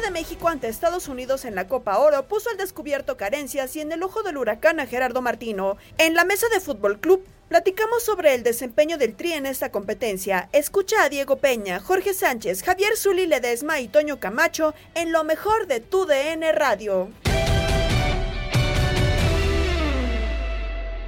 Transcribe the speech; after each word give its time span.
De 0.00 0.10
México 0.10 0.48
ante 0.48 0.68
Estados 0.68 1.08
Unidos 1.08 1.44
en 1.44 1.54
la 1.54 1.68
Copa 1.68 1.98
Oro 1.98 2.26
puso 2.26 2.48
al 2.48 2.56
descubierto 2.56 3.16
carencias 3.16 3.76
y 3.76 3.80
en 3.80 3.92
el 3.92 4.02
ojo 4.02 4.22
del 4.22 4.38
huracán 4.38 4.80
a 4.80 4.86
Gerardo 4.86 5.20
Martino. 5.20 5.76
En 5.98 6.14
la 6.14 6.24
mesa 6.24 6.46
de 6.48 6.60
Fútbol 6.60 7.00
Club 7.00 7.22
platicamos 7.48 8.02
sobre 8.02 8.34
el 8.34 8.42
desempeño 8.42 8.96
del 8.96 9.14
Tri 9.14 9.32
en 9.32 9.44
esta 9.44 9.70
competencia. 9.70 10.48
Escucha 10.52 11.04
a 11.04 11.08
Diego 11.08 11.36
Peña, 11.36 11.80
Jorge 11.80 12.14
Sánchez, 12.14 12.62
Javier 12.62 12.96
Zuli 12.96 13.26
Ledesma 13.26 13.80
y 13.80 13.88
Toño 13.88 14.20
Camacho 14.20 14.74
en 14.94 15.12
lo 15.12 15.22
mejor 15.24 15.66
de 15.66 15.80
tu 15.80 16.06
DN 16.06 16.50
Radio. 16.52 17.10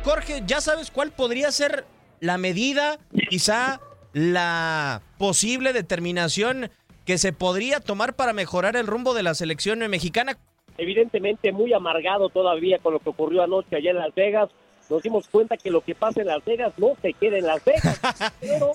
Jorge, 0.04 0.42
¿ya 0.46 0.60
sabes 0.60 0.90
cuál 0.90 1.12
podría 1.12 1.50
ser 1.50 1.86
la 2.20 2.36
medida, 2.36 2.98
quizá 3.30 3.80
la 4.12 5.02
posible 5.18 5.72
determinación 5.72 6.70
que 7.04 7.18
se 7.18 7.32
podría 7.32 7.80
tomar 7.80 8.14
para 8.14 8.32
mejorar 8.32 8.76
el 8.76 8.86
rumbo 8.86 9.14
de 9.14 9.22
la 9.22 9.34
selección 9.34 9.78
mexicana? 9.90 10.38
Evidentemente 10.78 11.52
muy 11.52 11.72
amargado 11.72 12.28
todavía 12.28 12.78
con 12.78 12.94
lo 12.94 13.00
que 13.00 13.10
ocurrió 13.10 13.42
anoche 13.42 13.76
allá 13.76 13.90
en 13.90 13.98
Las 13.98 14.14
Vegas. 14.14 14.50
Nos 14.88 15.02
dimos 15.02 15.28
cuenta 15.28 15.56
que 15.56 15.70
lo 15.70 15.80
que 15.80 15.94
pasa 15.94 16.20
en 16.20 16.28
Las 16.28 16.44
Vegas 16.44 16.72
no 16.78 16.96
se 17.00 17.12
queda 17.12 17.38
en 17.38 17.46
Las 17.46 17.64
Vegas. 17.64 18.00
Pero 18.40 18.72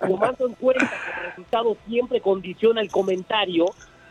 tomando 0.00 0.46
en 0.46 0.54
cuenta 0.54 0.88
que 0.88 1.20
el 1.20 1.26
resultado 1.28 1.76
siempre 1.86 2.20
condiciona 2.20 2.80
el 2.80 2.90
comentario, 2.90 3.66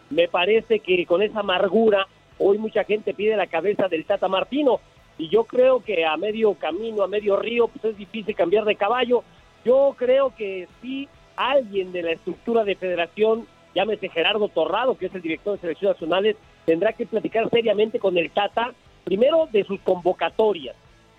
me 0.09 0.27
parece 0.27 0.79
que 0.79 1.05
con 1.05 1.21
esa 1.21 1.41
amargura 1.41 2.07
hoy 2.37 2.57
mucha 2.57 2.83
gente 2.83 3.13
pide 3.13 3.35
la 3.35 3.47
cabeza 3.47 3.87
del 3.87 4.05
Tata 4.05 4.27
Martino. 4.27 4.79
Y 5.17 5.27
yo 5.27 5.43
creo 5.43 5.83
que 5.83 6.05
a 6.05 6.15
medio 6.15 6.53
camino, 6.53 7.03
a 7.03 7.07
medio 7.07 7.35
río, 7.35 7.67
pues 7.67 7.83
es 7.83 7.97
difícil 7.97 8.35
cambiar 8.35 8.63
de 8.63 8.75
caballo. 8.75 9.23
Yo 9.65 9.93
creo 9.97 10.33
que 10.35 10.67
sí 10.81 11.09
alguien 11.39 11.93
de 11.93 12.03
la 12.03 12.11
estructura 12.11 12.65
de 12.65 12.75
federación, 12.75 13.47
llámese 13.73 14.09
Gerardo 14.09 14.49
Torrado, 14.49 14.97
que 14.97 15.05
es 15.05 15.15
el 15.15 15.21
director 15.21 15.53
de 15.53 15.61
selecciones 15.61 15.95
nacionales, 15.95 16.35
tendrá 16.65 16.91
que 16.91 17.05
platicar 17.05 17.49
seriamente 17.49 17.97
con 17.97 18.17
el 18.17 18.29
Tata, 18.29 18.73
primero 19.05 19.47
de 19.51 19.63
sus 19.63 19.79
convocatorias, 19.79 20.75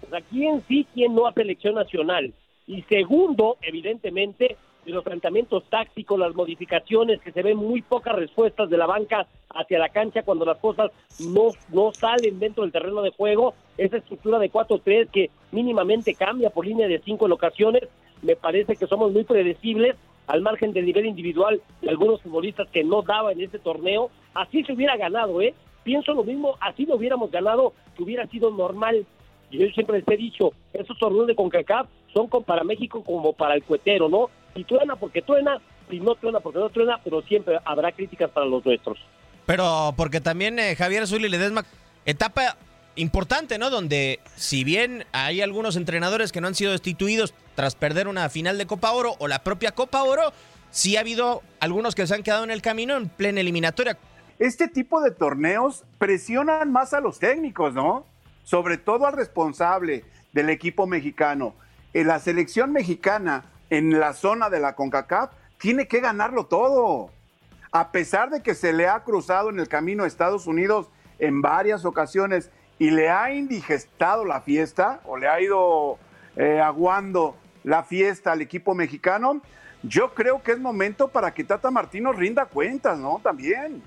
o 0.07 0.11
sea, 0.11 0.21
quién 0.21 0.63
sí, 0.69 0.87
quién 0.93 1.15
no 1.15 1.27
a 1.27 1.33
selección 1.33 1.75
nacional, 1.75 2.35
y 2.67 2.83
segundo, 2.83 3.57
evidentemente, 3.63 4.59
de 4.85 4.93
los 4.93 5.05
planteamientos 5.05 5.65
tácticos, 5.71 6.19
las 6.19 6.35
modificaciones, 6.35 7.21
que 7.21 7.33
se 7.33 7.43
ven 7.43 7.57
muy 7.57 7.81
pocas 7.81 8.15
respuestas 8.15 8.69
de 8.69 8.77
la 8.77 8.87
banca 8.87 9.27
hacia 9.49 9.79
la 9.79 9.89
cancha 9.89 10.23
cuando 10.23 10.45
las 10.45 10.59
cosas 10.59 10.91
no, 11.19 11.53
no 11.71 11.93
salen 11.93 12.39
dentro 12.39 12.63
del 12.63 12.73
terreno 12.73 13.01
de 13.01 13.11
juego, 13.11 13.55
esa 13.79 13.97
estructura 13.97 14.39
de 14.39 14.51
4-3 14.51 15.09
que 15.11 15.31
mínimamente 15.51 16.15
cambia 16.15 16.51
por 16.51 16.67
línea 16.67 16.89
de 16.89 17.01
5 17.01 17.27
en 17.27 17.33
ocasiones, 17.33 17.83
me 18.23 18.37
parece 18.37 18.77
que 18.77 18.87
somos 18.87 19.13
muy 19.13 19.25
predecibles 19.25 19.97
al 20.31 20.43
margen 20.43 20.73
del 20.73 20.87
nivel 20.87 21.07
individual 21.07 21.61
de 21.83 21.91
algunos 21.91 22.23
futbolistas 22.23 22.69
que 22.71 22.85
no 22.85 23.03
daba 23.03 23.33
en 23.33 23.41
este 23.41 23.59
torneo, 23.59 24.11
así 24.33 24.63
se 24.63 24.73
hubiera 24.73 24.97
ganado, 24.97 25.43
¿eh? 25.43 25.55
Pienso 25.83 26.15
lo 26.15 26.23
mismo, 26.23 26.57
así 26.61 26.87
lo 26.87 26.95
hubiéramos 26.95 27.33
ganado, 27.33 27.73
que 27.97 28.05
hubiera 28.05 28.27
sido 28.29 28.51
normal. 28.51 29.05
Yo 29.51 29.67
siempre 29.71 29.99
les 29.99 30.09
he 30.09 30.17
dicho, 30.17 30.53
esos 30.73 30.97
torneos 30.99 31.27
de 31.27 31.35
CONCACAF 31.35 31.89
son 32.15 32.29
para 32.29 32.63
México 32.63 33.03
como 33.03 33.33
para 33.33 33.55
el 33.55 33.65
cuetero, 33.65 34.09
¿no? 34.09 34.31
Si 34.55 34.63
truena 34.63 34.95
porque 34.95 35.23
truena, 35.23 35.61
si 35.91 35.99
no 35.99 36.15
truena 36.15 36.39
porque 36.39 36.61
no 36.61 36.69
truena, 36.71 37.01
pero 37.03 37.23
siempre 37.23 37.59
habrá 37.65 37.91
críticas 37.91 38.31
para 38.31 38.47
los 38.47 38.65
nuestros. 38.65 38.99
Pero 39.47 39.95
porque 39.97 40.21
también 40.21 40.61
eh, 40.61 40.77
Javier 40.77 41.09
Zuli 41.09 41.29
Ledesma, 41.29 41.65
etapa 42.05 42.57
importante, 42.97 43.59
¿no? 43.59 43.71
Donde 43.71 44.21
si 44.37 44.65
bien 44.65 45.05
hay 45.13 45.41
algunos 45.41 45.77
entrenadores 45.77 46.33
que 46.33 46.41
no 46.41 46.49
han 46.49 46.55
sido 46.55 46.73
destituidos 46.73 47.35
tras 47.55 47.75
perder 47.75 48.09
una 48.09 48.29
final 48.29 48.59
de 48.59 48.67
Copa 48.67 48.93
Oro 48.93 49.15
o 49.19 49.29
la 49.29 49.43
propia 49.43 49.73
Copa 49.73 50.03
Oro, 50.03 50.33
sí 50.71 50.97
ha 50.97 51.01
habido 51.01 51.43
algunos 51.61 51.95
que 51.95 52.07
se 52.07 52.15
han 52.15 52.23
quedado 52.23 52.45
en 52.45 52.51
el 52.51 52.63
camino 52.63 52.97
en 52.97 53.09
plena 53.09 53.41
eliminatoria. 53.41 53.99
Este 54.39 54.69
tipo 54.69 55.01
de 55.03 55.11
torneos 55.11 55.85
presionan 55.99 56.73
más 56.73 56.95
a 56.95 57.01
los 57.01 57.19
técnicos, 57.19 57.75
¿no? 57.75 58.07
Sobre 58.45 58.79
todo 58.79 59.07
al 59.07 59.13
responsable 59.13 60.05
del 60.33 60.49
equipo 60.51 60.87
mexicano. 60.87 61.55
En 61.93 62.07
la 62.07 62.19
selección 62.19 62.73
mexicana 62.73 63.45
en 63.69 64.01
la 64.01 64.13
zona 64.15 64.51
de 64.51 64.61
la 64.61 64.75
CONCACAF 64.75 65.31
tiene 65.59 65.87
que 65.87 66.01
ganarlo 66.01 66.47
todo. 66.47 67.11
A 67.73 67.93
pesar 67.93 68.31
de 68.31 68.43
que 68.43 68.55
se 68.55 68.73
le 68.73 68.89
ha 68.89 69.05
cruzado 69.05 69.51
en 69.51 69.61
el 69.61 69.69
camino 69.69 70.05
a 70.05 70.07
Estados 70.07 70.47
Unidos 70.47 70.89
en 71.19 71.43
varias 71.43 71.85
ocasiones 71.85 72.51
y 72.81 72.91
le 72.91 73.11
ha 73.11 73.33
indigestado 73.33 74.25
la 74.25 74.41
fiesta 74.41 75.01
o 75.05 75.19
le 75.19 75.29
ha 75.29 75.39
ido 75.41 75.99
eh, 76.35 76.61
aguando 76.61 77.37
la 77.63 77.85
fiesta 77.85 78.33
al 78.33 78.41
equipo 78.41 78.75
mexicano, 78.75 79.43
yo 79.83 80.15
creo 80.15 80.43
que 80.43 80.53
es 80.53 80.59
momento 80.59 81.09
para 81.09 81.33
que 81.35 81.45
Tata 81.45 81.71
Martino 81.71 82.11
rinda 82.13 82.47
cuentas, 82.47 82.99
¿no? 82.99 83.21
También. 83.23 83.83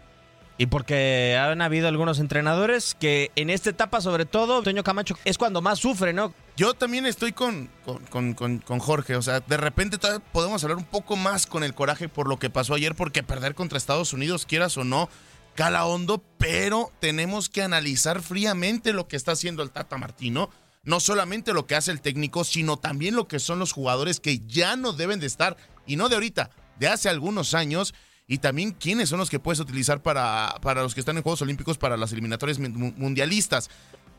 Y 0.59 0.67
porque 0.67 1.35
han 1.41 1.63
habido 1.63 1.87
algunos 1.87 2.19
entrenadores 2.19 2.93
que 2.93 3.31
en 3.35 3.49
esta 3.49 3.71
etapa, 3.71 3.99
sobre 3.99 4.25
todo, 4.25 4.61
Toño 4.61 4.83
Camacho, 4.83 5.17
es 5.25 5.39
cuando 5.39 5.63
más 5.63 5.79
sufre, 5.79 6.13
¿no? 6.13 6.31
Yo 6.55 6.75
también 6.75 7.07
estoy 7.07 7.31
con, 7.31 7.69
con, 7.83 7.97
con, 8.05 8.33
con, 8.35 8.59
con 8.59 8.77
Jorge. 8.77 9.15
O 9.15 9.23
sea, 9.23 9.39
de 9.39 9.57
repente 9.57 9.97
todavía 9.97 10.23
podemos 10.31 10.63
hablar 10.63 10.77
un 10.77 10.85
poco 10.85 11.15
más 11.15 11.47
con 11.47 11.63
el 11.63 11.73
coraje 11.73 12.09
por 12.09 12.27
lo 12.27 12.37
que 12.37 12.51
pasó 12.51 12.75
ayer, 12.75 12.93
porque 12.93 13.23
perder 13.23 13.55
contra 13.55 13.79
Estados 13.79 14.13
Unidos, 14.13 14.45
quieras 14.45 14.77
o 14.77 14.83
no, 14.83 15.09
cala 15.55 15.85
hondo, 15.85 16.23
pero 16.37 16.91
tenemos 16.99 17.49
que 17.49 17.61
analizar 17.61 18.21
fríamente 18.21 18.93
lo 18.93 19.07
que 19.07 19.15
está 19.15 19.33
haciendo 19.33 19.63
el 19.63 19.71
Tata 19.71 19.97
Martino. 19.97 20.49
no 20.85 20.99
solamente 20.99 21.53
lo 21.53 21.65
que 21.65 21.75
hace 21.75 21.91
el 21.91 22.01
técnico, 22.01 22.43
sino 22.43 22.75
también 22.75 23.15
lo 23.15 23.29
que 23.29 23.39
son 23.39 23.57
los 23.57 23.71
jugadores 23.71 24.19
que 24.19 24.39
ya 24.45 24.75
no 24.75 24.91
deben 24.91 25.21
de 25.21 25.27
estar, 25.27 25.55
y 25.85 25.95
no 25.95 26.09
de 26.09 26.15
ahorita, 26.15 26.49
de 26.77 26.89
hace 26.89 27.07
algunos 27.07 27.53
años, 27.53 27.93
y 28.27 28.39
también 28.39 28.71
quiénes 28.71 29.07
son 29.07 29.19
los 29.19 29.29
que 29.29 29.39
puedes 29.39 29.61
utilizar 29.61 30.01
para, 30.01 30.55
para 30.61 30.81
los 30.83 30.93
que 30.93 30.99
están 30.99 31.15
en 31.15 31.23
Juegos 31.23 31.41
Olímpicos, 31.41 31.77
para 31.77 31.95
las 31.95 32.11
eliminatorias 32.11 32.59
mundialistas. 32.59 33.69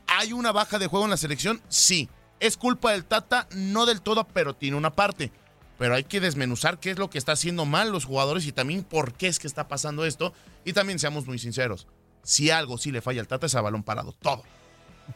¿Hay 0.06 0.32
una 0.32 0.52
baja 0.52 0.78
de 0.78 0.86
juego 0.86 1.04
en 1.04 1.10
la 1.10 1.16
selección? 1.16 1.60
Sí. 1.68 2.08
¿Es 2.40 2.56
culpa 2.56 2.92
del 2.92 3.04
Tata? 3.04 3.48
No 3.54 3.86
del 3.86 4.02
todo, 4.02 4.26
pero 4.26 4.54
tiene 4.54 4.76
una 4.76 4.94
parte. 4.94 5.32
Pero 5.78 5.94
hay 5.94 6.04
que 6.04 6.20
desmenuzar 6.20 6.78
qué 6.78 6.90
es 6.90 6.98
lo 6.98 7.10
que 7.10 7.18
está 7.18 7.32
haciendo 7.32 7.64
mal 7.64 7.90
los 7.90 8.04
jugadores 8.04 8.46
y 8.46 8.52
también 8.52 8.84
por 8.84 9.14
qué 9.14 9.26
es 9.26 9.38
que 9.38 9.46
está 9.46 9.68
pasando 9.68 10.04
esto. 10.04 10.32
Y 10.64 10.72
también 10.72 10.98
seamos 10.98 11.26
muy 11.26 11.38
sinceros. 11.38 11.86
Si 12.22 12.50
algo 12.50 12.78
sí 12.78 12.92
le 12.92 13.00
falla 13.02 13.20
al 13.20 13.28
Tata 13.28 13.46
es 13.46 13.54
a 13.54 13.60
balón 13.60 13.82
parado. 13.82 14.14
Todo. 14.20 14.42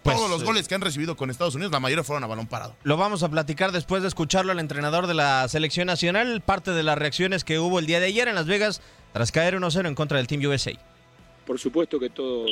Pues, 0.03 0.17
Todos 0.17 0.31
los 0.31 0.43
eh, 0.43 0.45
goles 0.45 0.69
que 0.69 0.75
han 0.75 0.81
recibido 0.81 1.17
con 1.17 1.31
Estados 1.31 1.55
Unidos, 1.55 1.73
la 1.73 1.81
mayoría 1.81 2.05
fueron 2.05 2.25
a 2.25 2.27
balón 2.27 2.47
parado. 2.47 2.77
Lo 2.83 2.97
vamos 2.97 3.23
a 3.23 3.31
platicar 3.31 3.73
después 3.73 4.03
de 4.03 4.09
escucharlo 4.09 4.53
al 4.53 4.59
entrenador 4.59 5.07
de 5.07 5.15
la 5.15 5.49
selección 5.49 5.87
nacional. 5.87 6.43
Parte 6.43 6.73
de 6.73 6.83
las 6.83 6.99
reacciones 6.99 7.45
que 7.45 7.59
hubo 7.59 7.79
el 7.79 7.87
día 7.87 8.01
de 8.01 8.07
ayer 8.07 8.29
en 8.29 8.35
Las 8.35 8.47
Vegas 8.47 8.83
tras 9.13 9.33
caer 9.33 9.59
1-0 9.59 9.89
en 9.89 9.95
contra 9.95 10.19
del 10.19 10.27
Team 10.27 10.43
USA. 10.45 10.73
Por 11.47 11.59
supuesto 11.59 11.99
que 11.99 12.11
todo, 12.11 12.47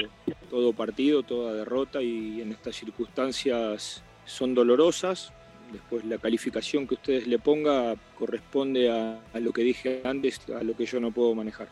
todo 0.49 0.73
partido, 0.73 1.23
toda 1.23 1.53
derrota 1.53 2.01
y 2.01 2.41
en 2.41 2.53
estas 2.53 2.77
circunstancias 2.77 4.03
son 4.25 4.55
dolorosas. 4.55 5.33
Después 5.73 6.05
la 6.05 6.19
calificación 6.19 6.87
que 6.87 6.95
ustedes 6.95 7.27
le 7.27 7.39
ponga 7.39 7.97
corresponde 8.19 8.91
a, 8.91 9.21
a 9.33 9.41
lo 9.41 9.53
que 9.53 9.63
dije 9.63 10.03
antes, 10.05 10.41
a 10.51 10.63
lo 10.63 10.77
que 10.77 10.87
yo 10.87 11.01
no 11.01 11.11
puedo 11.11 11.35
manejar. 11.35 11.69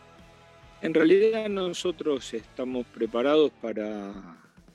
En 0.83 0.93
realidad 0.93 1.49
nosotros 1.49 2.35
estamos 2.35 2.87
preparados 2.87 3.51
para 3.63 4.13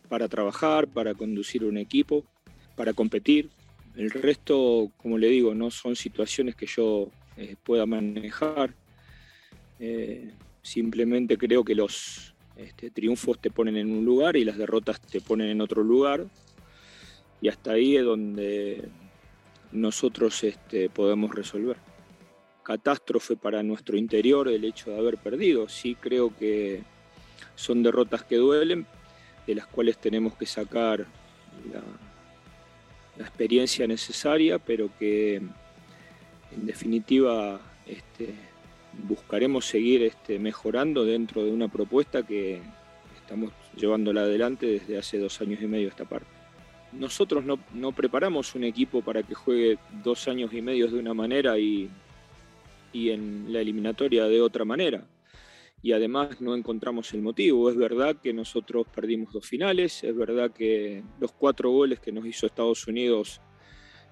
para 0.10 0.28
trabajar, 0.28 0.88
para 0.88 1.14
conducir 1.14 1.64
un 1.64 1.78
equipo, 1.78 2.26
para 2.76 2.94
competir. 2.94 3.50
El 3.96 4.10
resto, 4.10 4.92
como 4.98 5.18
le 5.18 5.28
digo, 5.28 5.54
no 5.54 5.72
son 5.72 5.96
situaciones 5.96 6.56
que 6.56 6.66
yo 6.66 7.10
eh, 7.38 7.56
pueda 7.64 7.86
manejar. 7.86 8.74
Eh, 9.80 10.34
simplemente 10.62 11.38
creo 11.38 11.64
que 11.64 11.76
los 11.76 12.34
este, 12.58 12.90
triunfos 12.90 13.40
te 13.40 13.52
ponen 13.52 13.78
en 13.78 13.92
un 13.92 14.04
lugar 14.04 14.36
y 14.36 14.44
las 14.44 14.58
derrotas 14.58 15.00
te 15.00 15.22
ponen 15.22 15.50
en 15.50 15.62
otro 15.62 15.84
lugar. 15.84 16.26
Y 17.42 17.48
hasta 17.48 17.74
ahí 17.74 17.96
es 17.96 18.04
donde 18.04 18.90
nosotros 19.72 20.44
este, 20.44 20.90
podemos 20.90 21.34
resolver. 21.34 21.78
Catástrofe 22.64 23.36
para 23.36 23.64
nuestro 23.64 23.98
interior 23.98 24.48
el 24.48 24.64
hecho 24.64 24.92
de 24.92 25.00
haber 25.00 25.18
perdido. 25.18 25.70
Sí 25.70 25.96
creo 25.96 26.36
que 26.36 26.84
son 27.56 27.84
derrotas 27.84 28.24
que 28.24 28.38
duelen, 28.38 28.86
de 29.46 29.56
las 29.56 29.68
cuales 29.68 29.98
tenemos 29.98 30.36
que 30.36 30.46
sacar 30.46 31.06
la, 31.72 31.82
experiencia 33.24 33.86
necesaria, 33.86 34.60
pero 34.60 34.90
que 34.98 35.36
en 35.36 36.66
definitiva 36.66 37.60
este, 37.86 38.34
buscaremos 39.10 39.66
seguir 39.66 40.04
este, 40.04 40.40
mejorando 40.40 41.04
dentro 41.04 41.44
de 41.44 41.52
una 41.52 41.68
propuesta 41.68 42.26
que 42.26 42.62
estamos 43.22 43.52
llevándola 43.76 44.22
adelante 44.22 44.68
desde 44.68 44.98
hace 44.98 45.18
dos 45.18 45.42
años 45.42 45.62
y 45.62 45.68
medio 45.68 45.90
esta 45.90 46.06
parte. 46.06 46.39
Nosotros 46.92 47.46
no, 47.46 47.60
no 47.74 47.92
preparamos 47.92 48.56
un 48.56 48.64
equipo 48.64 49.02
para 49.02 49.24
que 49.24 49.36
juegue 49.36 49.78
dos 50.04 50.28
años 50.28 50.54
y 50.54 50.62
medio 50.62 50.88
de 50.88 51.00
una 51.00 51.14
manera 51.14 51.58
y, 51.58 51.90
y 52.94 53.12
en 53.12 53.52
la 53.54 53.60
eliminatoria 53.60 54.26
de 54.26 54.42
otra 54.42 54.66
manera 54.66 55.06
y 55.82 55.94
además 55.94 56.42
no 56.42 56.56
encontramos 56.56 57.14
el 57.14 57.22
motivo. 57.22 57.70
Es 57.70 57.78
verdad 57.78 58.18
que 58.22 58.34
nosotros 58.34 58.88
perdimos 58.94 59.34
dos 59.34 59.46
finales, 59.46 60.04
es 60.04 60.16
verdad 60.16 60.52
que 60.52 61.04
los 61.20 61.32
cuatro 61.32 61.72
goles 61.72 62.00
que 62.00 62.12
nos 62.12 62.26
hizo 62.26 62.46
Estados 62.46 62.86
Unidos 62.88 63.42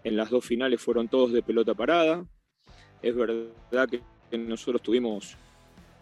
en 0.03 0.15
las 0.15 0.29
dos 0.29 0.45
finales 0.45 0.81
fueron 0.81 1.07
todos 1.07 1.33
de 1.33 1.43
pelota 1.43 1.73
parada, 1.73 2.25
es 3.01 3.15
verdad 3.15 3.89
que 3.89 4.37
nosotros 4.37 4.81
tuvimos 4.81 5.37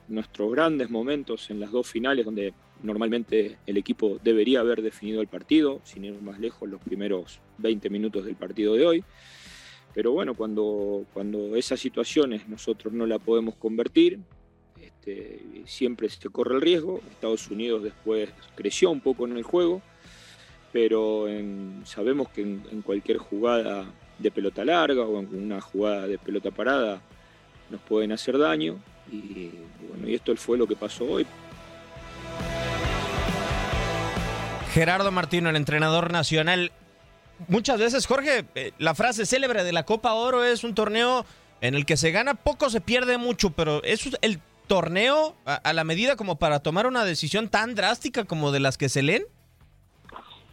nuestros 0.07 0.51
grandes 0.51 0.89
momentos 0.89 1.50
en 1.50 1.60
las 1.60 1.72
dos 1.72 1.88
finales 1.88 2.25
donde 2.25 2.54
normalmente 2.83 3.57
el 3.66 3.77
equipo 3.77 4.19
debería 4.24 4.60
haber 4.60 4.81
definido 4.81 5.22
el 5.22 5.27
partido, 5.27 5.81
sin 5.83 6.06
ir 6.06 6.22
más 6.22 6.39
lejos 6.39 6.69
los 6.69 6.81
primeros 6.81 7.39
20 7.57 7.89
minutos 7.89 8.25
del 8.25 8.36
partido 8.36 8.75
de 8.75 8.86
hoy. 8.86 9.04
Pero 9.94 10.12
bueno, 10.12 10.33
cuando, 10.33 11.06
cuando 11.13 11.56
esas 11.56 11.80
situaciones 11.80 12.48
nosotros 12.50 12.94
no 12.94 13.06
la 13.06 13.18
podemos 13.18 13.56
convertir, 13.56 14.19
este, 14.80 15.42
siempre 15.66 16.10
se 16.10 16.30
corre 16.30 16.56
el 16.56 16.62
riesgo. 16.62 17.00
Estados 17.12 17.50
Unidos 17.50 17.83
después 17.83 18.30
creció 18.56 18.92
un 18.92 19.00
poco 19.00 19.25
en 19.25 19.38
el 19.38 19.44
juego, 19.44 19.81
pero 20.74 21.27
sabemos 21.86 22.27
que 22.30 22.42
en, 22.42 22.81
cualquier 22.83 23.18
jugada 23.18 23.86
de 24.19 24.31
pelota 24.31 24.66
larga 24.66 25.04
o 25.04 25.19
en 25.19 25.33
una 25.33 25.62
jugada 25.62 26.07
de 26.07 26.18
pelota 26.18 26.51
parada 26.51 27.01
nos 27.69 27.80
pueden 27.81 28.12
hacer 28.12 28.38
daño. 28.38 28.77
Y 29.12 29.51
bueno, 29.89 30.10
y 30.10 30.16
esto 30.16 30.36
fue 30.36 30.57
lo 30.57 30.68
que 30.68 30.75
pasó 30.75 31.06
hoy. 31.06 31.25
Gerardo 34.75 35.10
Martino, 35.10 35.50
el 35.50 35.56
entrenador 35.56 36.12
nacional. 36.12 36.74
Muchas 37.48 37.80
veces, 37.80 38.06
Jorge, 38.06 38.44
eh, 38.56 38.74
la 38.77 38.94
frase 38.94 39.25
célebre 39.25 39.63
de 39.63 39.72
la 39.72 39.86
Copa 39.86 40.13
Oro 40.16 40.44
es 40.44 40.66
un 40.66 40.75
torneo 40.75 41.25
en 41.62 41.75
el 41.75 41.86
que 41.86 41.95
se 41.95 42.12
gana 42.12 42.33
poco, 42.33 42.69
se 42.69 42.81
pierde 42.81 43.18
mucho, 43.18 43.51
pero 43.51 43.81
es 43.83 44.06
el 44.22 44.42
torneo 44.68 45.33
a, 45.45 45.72
la 45.72 45.86
medida 45.86 46.18
como 46.18 46.36
para 46.36 46.60
tomar 46.60 46.88
una 46.88 47.06
decisión 47.06 47.48
tan 47.48 47.74
drástica 47.74 48.25
como 48.25 48.51
de 48.51 48.60
las 48.60 48.77
que 48.77 48.89
se 48.89 49.01
leen? 49.01 49.24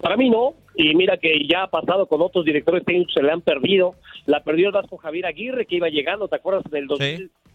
Para 0.00 0.16
mí 0.16 0.30
no, 0.30 0.54
y 0.76 0.94
mira 0.94 1.16
que 1.16 1.44
ya 1.50 1.64
ha 1.64 1.70
pasado 1.70 2.06
con 2.06 2.22
otros 2.22 2.44
directores 2.44 2.84
técnicos, 2.84 3.14
se 3.14 3.24
le 3.24 3.32
han 3.32 3.40
perdido. 3.40 3.96
La 4.26 4.44
perdió 4.44 4.69
el 4.69 4.72
Vasco 4.72 4.98
Javier 4.98 5.26
Aguirre, 5.26 5.66
que 5.66 5.74
iba 5.74 5.88
llegando, 5.88 6.28
¿te 6.28 6.36
acuerdas? 6.36 6.62
Del 6.70 6.86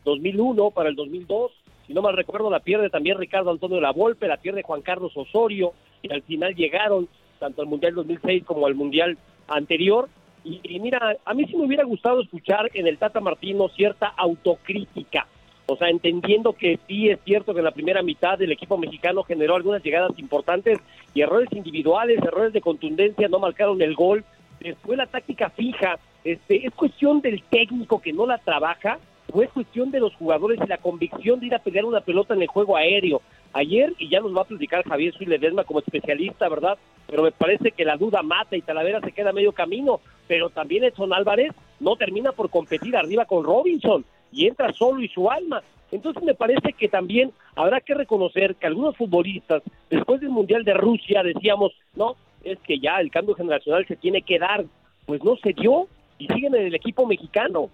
2001 0.03 0.71
para 0.71 0.89
el 0.89 0.97
2002. 0.97 1.49
Si 1.87 1.93
no 1.93 2.01
mal 2.01 2.15
recuerdo, 2.15 2.49
la 2.49 2.59
pierde 2.59 2.89
también 2.89 3.17
Ricardo 3.17 3.49
Antonio 3.49 3.79
La 3.79 3.91
Volpe, 3.91 4.27
la 4.27 4.37
pierde 4.37 4.61
Juan 4.61 4.81
Carlos 4.81 5.15
Osorio, 5.15 5.73
y 6.01 6.11
al 6.11 6.21
final 6.21 6.53
llegaron 6.53 7.07
tanto 7.39 7.61
al 7.61 7.67
Mundial 7.67 7.95
2006 7.95 8.43
como 8.43 8.67
al 8.67 8.75
Mundial 8.75 9.17
anterior. 9.47 10.09
Y, 10.43 10.59
y 10.63 10.79
mira, 10.79 11.17
a 11.23 11.33
mí 11.33 11.45
sí 11.45 11.55
me 11.55 11.65
hubiera 11.65 11.83
gustado 11.83 12.21
escuchar 12.21 12.69
en 12.73 12.87
el 12.87 12.97
Tata 12.97 13.19
Martino 13.19 13.69
cierta 13.69 14.07
autocrítica 14.07 15.27
o 15.69 15.75
sea, 15.75 15.89
entendiendo 15.89 16.53
que 16.53 16.79
sí 16.87 17.09
es 17.09 17.19
cierto 17.25 17.53
que 17.53 17.59
en 17.59 17.65
la 17.65 17.71
primera 17.71 18.01
mitad 18.01 18.41
el 18.41 18.53
equipo 18.53 18.77
mexicano 18.77 19.23
generó 19.23 19.55
algunas 19.55 19.83
llegadas 19.83 20.17
importantes 20.17 20.79
y 21.13 21.21
errores 21.21 21.49
individuales, 21.51 22.23
errores 22.23 22.53
de 22.53 22.61
contundencia, 22.61 23.27
no 23.27 23.39
marcaron 23.39 23.81
el 23.81 23.93
gol. 23.93 24.23
Después 24.61 24.97
la 24.97 25.07
táctica 25.07 25.49
fija, 25.49 25.99
este, 26.23 26.65
es 26.65 26.73
cuestión 26.73 27.19
del 27.19 27.43
técnico 27.43 28.01
que 28.01 28.13
no 28.13 28.25
la 28.25 28.37
trabaja 28.37 28.97
es 29.41 29.49
cuestión 29.51 29.91
de 29.91 29.99
los 29.99 30.15
jugadores 30.15 30.59
y 30.63 30.67
la 30.67 30.77
convicción 30.77 31.39
de 31.39 31.47
ir 31.47 31.55
a 31.55 31.59
pelear 31.59 31.85
una 31.85 32.01
pelota 32.01 32.33
en 32.33 32.41
el 32.41 32.47
juego 32.47 32.77
aéreo. 32.77 33.21
Ayer, 33.53 33.93
y 33.97 34.09
ya 34.09 34.19
nos 34.19 34.35
va 34.35 34.41
a 34.41 34.45
platicar 34.45 34.83
Javier 34.83 35.13
Suy 35.13 35.25
Ledesma 35.25 35.63
como 35.63 35.79
especialista, 35.79 36.49
¿verdad? 36.49 36.77
Pero 37.07 37.23
me 37.23 37.31
parece 37.31 37.71
que 37.71 37.85
la 37.85 37.97
duda 37.97 38.21
mata 38.21 38.55
y 38.55 38.61
Talavera 38.61 39.01
se 39.01 39.11
queda 39.11 39.31
medio 39.31 39.51
camino, 39.51 39.99
pero 40.27 40.49
también 40.49 40.83
Edson 40.83 41.13
Álvarez 41.13 41.51
no 41.79 41.95
termina 41.95 42.31
por 42.31 42.49
competir 42.49 42.95
arriba 42.95 43.25
con 43.25 43.43
Robinson 43.43 44.05
y 44.31 44.47
entra 44.47 44.73
solo 44.73 45.01
y 45.01 45.07
su 45.07 45.29
alma. 45.29 45.63
Entonces 45.91 46.21
me 46.23 46.35
parece 46.35 46.73
que 46.73 46.89
también 46.89 47.31
habrá 47.55 47.79
que 47.79 47.93
reconocer 47.93 48.55
que 48.55 48.67
algunos 48.67 48.97
futbolistas, 48.97 49.63
después 49.89 50.19
del 50.19 50.29
Mundial 50.29 50.63
de 50.63 50.73
Rusia, 50.73 51.23
decíamos, 51.23 51.71
no, 51.95 52.15
es 52.43 52.59
que 52.59 52.79
ya 52.79 52.99
el 52.99 53.11
cambio 53.11 53.35
generacional 53.35 53.85
se 53.87 53.95
tiene 53.95 54.21
que 54.21 54.39
dar. 54.39 54.65
Pues 55.05 55.23
no 55.23 55.37
se 55.37 55.53
dio 55.53 55.87
y 56.17 56.27
siguen 56.27 56.55
en 56.55 56.67
el 56.67 56.75
equipo 56.75 57.05
mexicano. 57.05 57.69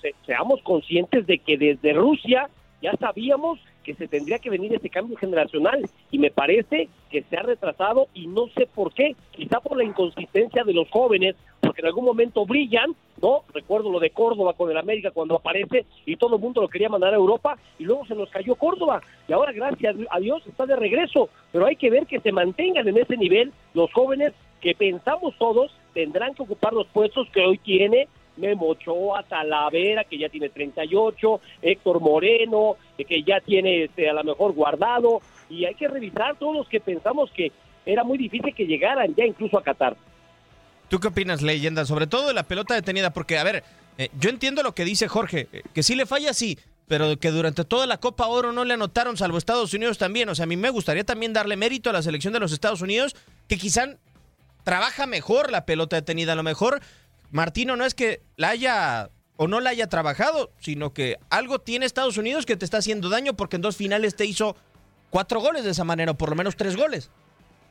Pero 0.00 0.14
seamos 0.26 0.62
conscientes 0.62 1.26
de 1.26 1.38
que 1.38 1.56
desde 1.56 1.92
Rusia 1.92 2.48
ya 2.82 2.92
sabíamos 2.96 3.58
que 3.82 3.94
se 3.94 4.06
tendría 4.06 4.38
que 4.38 4.50
venir 4.50 4.74
ese 4.74 4.90
cambio 4.90 5.16
generacional 5.16 5.88
y 6.10 6.18
me 6.18 6.30
parece 6.30 6.88
que 7.10 7.22
se 7.22 7.36
ha 7.38 7.42
retrasado 7.42 8.08
y 8.12 8.26
no 8.26 8.48
sé 8.48 8.66
por 8.66 8.92
qué, 8.92 9.16
quizá 9.30 9.60
por 9.60 9.78
la 9.78 9.84
inconsistencia 9.84 10.62
de 10.62 10.74
los 10.74 10.90
jóvenes, 10.90 11.36
porque 11.60 11.80
en 11.80 11.86
algún 11.86 12.04
momento 12.04 12.44
brillan, 12.44 12.94
¿no? 13.22 13.44
Recuerdo 13.54 13.90
lo 13.90 13.98
de 13.98 14.10
Córdoba 14.10 14.52
con 14.52 14.70
el 14.70 14.76
América 14.76 15.10
cuando 15.10 15.36
aparece 15.36 15.86
y 16.04 16.16
todo 16.16 16.36
el 16.36 16.42
mundo 16.42 16.60
lo 16.60 16.68
quería 16.68 16.90
mandar 16.90 17.14
a 17.14 17.16
Europa 17.16 17.56
y 17.78 17.84
luego 17.84 18.04
se 18.06 18.14
nos 18.14 18.28
cayó 18.28 18.56
Córdoba. 18.56 19.00
Y 19.26 19.32
ahora 19.32 19.52
gracias 19.52 19.96
a 20.10 20.20
Dios 20.20 20.46
está 20.46 20.66
de 20.66 20.76
regreso, 20.76 21.30
pero 21.50 21.64
hay 21.64 21.76
que 21.76 21.90
ver 21.90 22.06
que 22.06 22.20
se 22.20 22.30
mantengan 22.30 22.86
en 22.86 22.98
ese 22.98 23.16
nivel 23.16 23.52
los 23.72 23.90
jóvenes 23.92 24.34
que 24.60 24.74
pensamos 24.74 25.34
todos 25.38 25.72
tendrán 25.94 26.34
que 26.34 26.42
ocupar 26.42 26.72
los 26.72 26.86
puestos 26.88 27.28
que 27.30 27.40
hoy 27.40 27.58
tiene 27.58 28.06
Memo 28.38 28.68
Ochoa, 28.68 29.22
Talavera, 29.22 30.04
que 30.04 30.18
ya 30.18 30.28
tiene 30.28 30.48
38, 30.48 31.40
Héctor 31.62 32.00
Moreno, 32.00 32.76
que 32.96 33.22
ya 33.22 33.40
tiene 33.40 33.84
este, 33.84 34.08
a 34.08 34.12
lo 34.14 34.24
mejor 34.24 34.52
guardado, 34.52 35.20
y 35.50 35.64
hay 35.64 35.74
que 35.74 35.88
revisar 35.88 36.36
todos 36.38 36.56
los 36.56 36.68
que 36.68 36.80
pensamos 36.80 37.30
que 37.32 37.52
era 37.84 38.04
muy 38.04 38.18
difícil 38.18 38.54
que 38.54 38.66
llegaran 38.66 39.14
ya 39.14 39.24
incluso 39.24 39.58
a 39.58 39.62
Qatar. 39.62 39.96
¿Tú 40.88 40.98
qué 41.00 41.08
opinas, 41.08 41.42
leyenda? 41.42 41.84
Sobre 41.84 42.06
todo 42.06 42.28
de 42.28 42.34
la 42.34 42.44
pelota 42.44 42.74
detenida, 42.74 43.10
porque, 43.12 43.38
a 43.38 43.44
ver, 43.44 43.62
eh, 43.98 44.08
yo 44.18 44.30
entiendo 44.30 44.62
lo 44.62 44.74
que 44.74 44.84
dice 44.84 45.08
Jorge, 45.08 45.48
eh, 45.52 45.62
que 45.74 45.82
si 45.82 45.94
le 45.94 46.06
falla, 46.06 46.32
sí, 46.32 46.58
pero 46.86 47.18
que 47.18 47.30
durante 47.30 47.64
toda 47.64 47.86
la 47.86 47.98
Copa 47.98 48.26
Oro 48.26 48.52
no 48.52 48.64
le 48.64 48.74
anotaron, 48.74 49.16
salvo 49.16 49.38
Estados 49.38 49.74
Unidos 49.74 49.98
también. 49.98 50.28
O 50.30 50.34
sea, 50.34 50.44
a 50.44 50.46
mí 50.46 50.56
me 50.56 50.70
gustaría 50.70 51.04
también 51.04 51.32
darle 51.32 51.56
mérito 51.56 51.90
a 51.90 51.92
la 51.92 52.02
selección 52.02 52.32
de 52.32 52.40
los 52.40 52.52
Estados 52.52 52.80
Unidos, 52.80 53.14
que 53.46 53.58
quizá 53.58 53.96
trabaja 54.64 55.06
mejor 55.06 55.52
la 55.52 55.66
pelota 55.66 55.96
detenida. 55.96 56.32
A 56.32 56.36
lo 56.36 56.42
mejor 56.42 56.80
Martino 57.30 57.76
no 57.76 57.84
es 57.84 57.94
que 57.94 58.22
la 58.36 58.50
haya 58.50 59.10
o 59.36 59.46
no 59.46 59.60
la 59.60 59.70
haya 59.70 59.88
trabajado, 59.88 60.50
sino 60.58 60.92
que 60.92 61.16
algo 61.30 61.60
tiene 61.60 61.86
Estados 61.86 62.18
Unidos 62.18 62.44
que 62.44 62.56
te 62.56 62.64
está 62.64 62.78
haciendo 62.78 63.08
daño 63.08 63.34
porque 63.34 63.56
en 63.56 63.62
dos 63.62 63.76
finales 63.76 64.16
te 64.16 64.24
hizo 64.24 64.56
cuatro 65.10 65.40
goles 65.40 65.64
de 65.64 65.70
esa 65.70 65.84
manera, 65.84 66.12
o 66.12 66.16
por 66.16 66.30
lo 66.30 66.36
menos 66.36 66.56
tres 66.56 66.76
goles. 66.76 67.10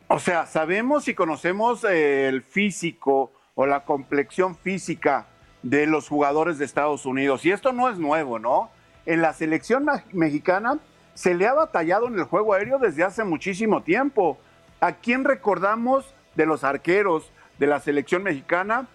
O 0.07 0.19
sea, 0.19 0.45
sabemos 0.45 1.07
y 1.09 1.13
conocemos 1.13 1.83
eh, 1.83 2.29
el 2.29 2.41
físico 2.41 3.33
o 3.55 3.65
la 3.65 3.83
complexión 3.83 4.55
física 4.55 5.27
de 5.63 5.85
los 5.87 6.07
jugadores 6.07 6.57
de 6.57 6.65
Estados 6.65 7.05
Unidos. 7.05 7.45
Y 7.45 7.51
esto 7.51 7.73
no 7.73 7.89
es 7.89 7.97
nuevo, 7.97 8.39
¿no? 8.39 8.69
En 9.05 9.21
la 9.21 9.33
selección 9.33 9.85
mexicana 10.13 10.79
se 11.13 11.33
le 11.33 11.47
ha 11.47 11.53
batallado 11.53 12.07
en 12.07 12.17
el 12.17 12.23
juego 12.23 12.53
aéreo 12.53 12.79
desde 12.79 13.03
hace 13.03 13.25
muchísimo 13.25 13.83
tiempo. 13.83 14.37
¿A 14.79 14.93
quién 14.93 15.25
recordamos 15.25 16.05
de 16.35 16.45
los 16.45 16.63
arqueros 16.63 17.31
de 17.59 17.67
la 17.67 17.79
selección 17.81 18.23
mexicana 18.23 18.87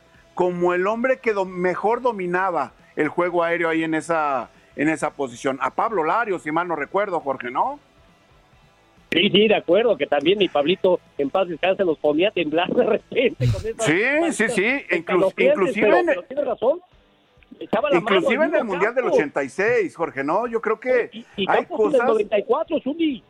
como 0.42 0.75
el 0.75 0.88
hombre 0.88 1.20
que 1.20 1.32
mejor 1.46 2.02
dominaba 2.02 2.72
el 2.96 3.06
juego 3.06 3.44
aéreo 3.44 3.68
ahí 3.68 3.84
en 3.84 3.94
esa, 3.94 4.50
en 4.75 4.88
esa 4.88 5.11
posición? 5.11 5.56
A 5.61 5.70
Pablo 5.70 6.02
Lario, 6.02 6.40
si 6.40 6.50
mal 6.50 6.66
no 6.66 6.75
recuerdo, 6.75 7.20
Jorge, 7.20 7.49
¿no? 7.49 7.78
Sí, 9.12 9.30
sí, 9.30 9.46
de 9.46 9.54
acuerdo, 9.54 9.96
que 9.96 10.08
también 10.08 10.38
mi 10.38 10.49
Pablito 10.49 10.99
en 11.16 11.30
paz 11.30 11.46
descanse 11.46 11.84
los 11.84 11.96
ponía 11.96 12.30
a 12.30 12.32
temblar 12.32 12.68
de 12.70 12.84
repente. 12.84 13.46
sí, 13.78 14.32
sí, 14.32 14.49
sí, 14.49 14.84
inclusive... 14.90 15.54
Pero, 16.06 16.22
tiene 16.25 16.42
razón. 16.42 16.80
Inclusive 17.92 18.44
en 18.44 18.54
el 18.56 18.64
Mundial 18.64 18.96
del 18.96 19.04
86, 19.04 19.94
Jorge, 19.94 20.25
¿no? 20.25 20.49
Yo 20.49 20.61
creo 20.61 20.80
que 20.80 21.08
hay 21.37 21.66
cosas... 21.66 22.00
del 22.00 22.08
94, 22.08 22.80
Zuni. 22.80 23.22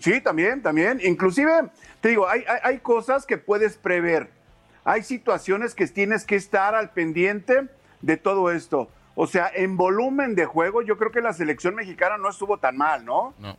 Sí, 0.00 0.20
también, 0.20 0.62
también. 0.62 0.98
Inclusive, 1.00 1.70
te 2.00 2.08
digo, 2.08 2.28
hay, 2.28 2.42
hay, 2.48 2.58
hay, 2.64 2.78
cosas 2.78 3.24
que 3.24 3.38
puedes 3.38 3.76
prever. 3.76 4.39
Hay 4.84 5.02
situaciones 5.02 5.74
que 5.74 5.86
tienes 5.86 6.24
que 6.24 6.36
estar 6.36 6.74
al 6.74 6.90
pendiente 6.90 7.68
de 8.00 8.16
todo 8.16 8.50
esto. 8.50 8.88
O 9.14 9.26
sea, 9.26 9.50
en 9.54 9.76
volumen 9.76 10.34
de 10.34 10.46
juego, 10.46 10.82
yo 10.82 10.96
creo 10.96 11.10
que 11.10 11.20
la 11.20 11.32
selección 11.32 11.74
mexicana 11.74 12.16
no 12.16 12.30
estuvo 12.30 12.58
tan 12.58 12.76
mal, 12.76 13.04
¿no? 13.04 13.34
No 13.38 13.56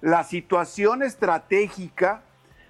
la 0.00 0.24
situación 0.24 1.02
estratégica 1.02 2.22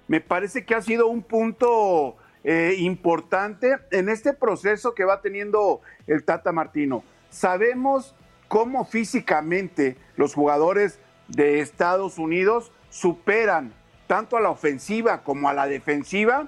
me 0.07 0.21
parece 0.21 0.65
que 0.65 0.73
ha 0.73 0.81
sido 0.81 1.07
un 1.07 1.21
punto 1.21 2.17
eh, 2.43 2.75
importante 2.79 3.77
en 3.91 4.09
este 4.09 4.33
proceso 4.33 4.95
que 4.95 5.05
va 5.05 5.21
teniendo 5.21 5.81
el 6.07 6.23
Tata 6.23 6.51
Martino. 6.51 7.03
Sabemos 7.29 8.15
cómo 8.47 8.85
físicamente 8.85 9.97
los 10.15 10.33
jugadores 10.33 10.99
de 11.27 11.59
Estados 11.59 12.17
Unidos 12.17 12.71
superan 12.89 13.73
tanto 14.07 14.35
a 14.35 14.41
la 14.41 14.49
ofensiva 14.49 15.21
como 15.21 15.47
a 15.47 15.53
la 15.53 15.67
defensiva 15.67 16.47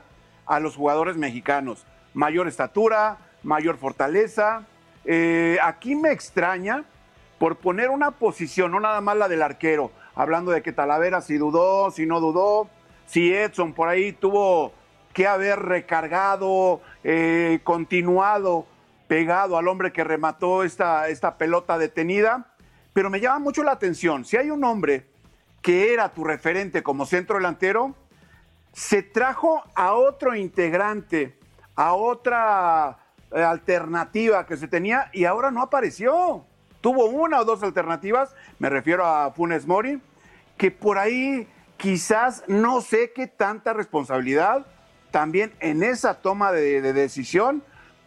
a 0.51 0.59
los 0.59 0.75
jugadores 0.75 1.15
mexicanos. 1.15 1.85
Mayor 2.13 2.49
estatura, 2.49 3.19
mayor 3.41 3.77
fortaleza. 3.77 4.65
Eh, 5.05 5.57
aquí 5.63 5.95
me 5.95 6.11
extraña 6.11 6.83
por 7.39 7.55
poner 7.55 7.89
una 7.89 8.11
posición, 8.11 8.73
no 8.73 8.81
nada 8.81 8.99
más 8.99 9.15
la 9.15 9.29
del 9.29 9.43
arquero, 9.43 9.91
hablando 10.13 10.51
de 10.51 10.61
que 10.61 10.73
Talavera 10.73 11.21
si 11.21 11.37
dudó, 11.37 11.89
si 11.89 12.05
no 12.05 12.19
dudó, 12.19 12.69
si 13.05 13.33
Edson 13.33 13.71
por 13.71 13.87
ahí 13.87 14.11
tuvo 14.11 14.73
que 15.13 15.25
haber 15.25 15.59
recargado, 15.59 16.81
eh, 17.05 17.61
continuado, 17.63 18.67
pegado 19.07 19.57
al 19.57 19.69
hombre 19.69 19.93
que 19.93 20.03
remató 20.03 20.63
esta, 20.63 21.07
esta 21.07 21.37
pelota 21.37 21.77
detenida. 21.77 22.47
Pero 22.91 23.09
me 23.09 23.21
llama 23.21 23.39
mucho 23.39 23.63
la 23.63 23.71
atención, 23.71 24.25
si 24.25 24.35
hay 24.35 24.51
un 24.51 24.65
hombre 24.65 25.05
que 25.61 25.93
era 25.93 26.09
tu 26.09 26.25
referente 26.25 26.83
como 26.83 27.05
centro 27.05 27.37
delantero, 27.37 27.95
se 28.73 29.03
trajo 29.03 29.63
a 29.75 29.93
otro 29.93 30.35
integrante, 30.35 31.37
a 31.75 31.93
otra 31.93 32.97
eh, 33.31 33.41
alternativa 33.41 34.45
que 34.45 34.57
se 34.57 34.67
tenía 34.67 35.09
y 35.13 35.25
ahora 35.25 35.51
no 35.51 35.61
apareció. 35.61 36.45
Tuvo 36.79 37.05
una 37.05 37.39
o 37.39 37.45
dos 37.45 37.61
alternativas, 37.61 38.35
me 38.57 38.69
refiero 38.69 39.05
a 39.05 39.31
Funes 39.31 39.67
Mori, 39.67 40.01
que 40.57 40.71
por 40.71 40.97
ahí 40.97 41.47
quizás 41.77 42.43
no 42.47 42.81
sé 42.81 43.11
qué 43.11 43.27
tanta 43.27 43.73
responsabilidad 43.73 44.65
también 45.11 45.53
en 45.59 45.83
esa 45.83 46.21
toma 46.21 46.51
de, 46.51 46.81
de 46.81 46.93
decisión 46.93 47.63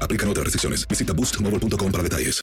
Aplican 0.00 0.28
otras 0.28 0.44
restricciones. 0.44 0.86
Visita 0.86 1.12
boostmobile.com 1.12 1.92
para 1.92 2.02
detalles. 2.02 2.42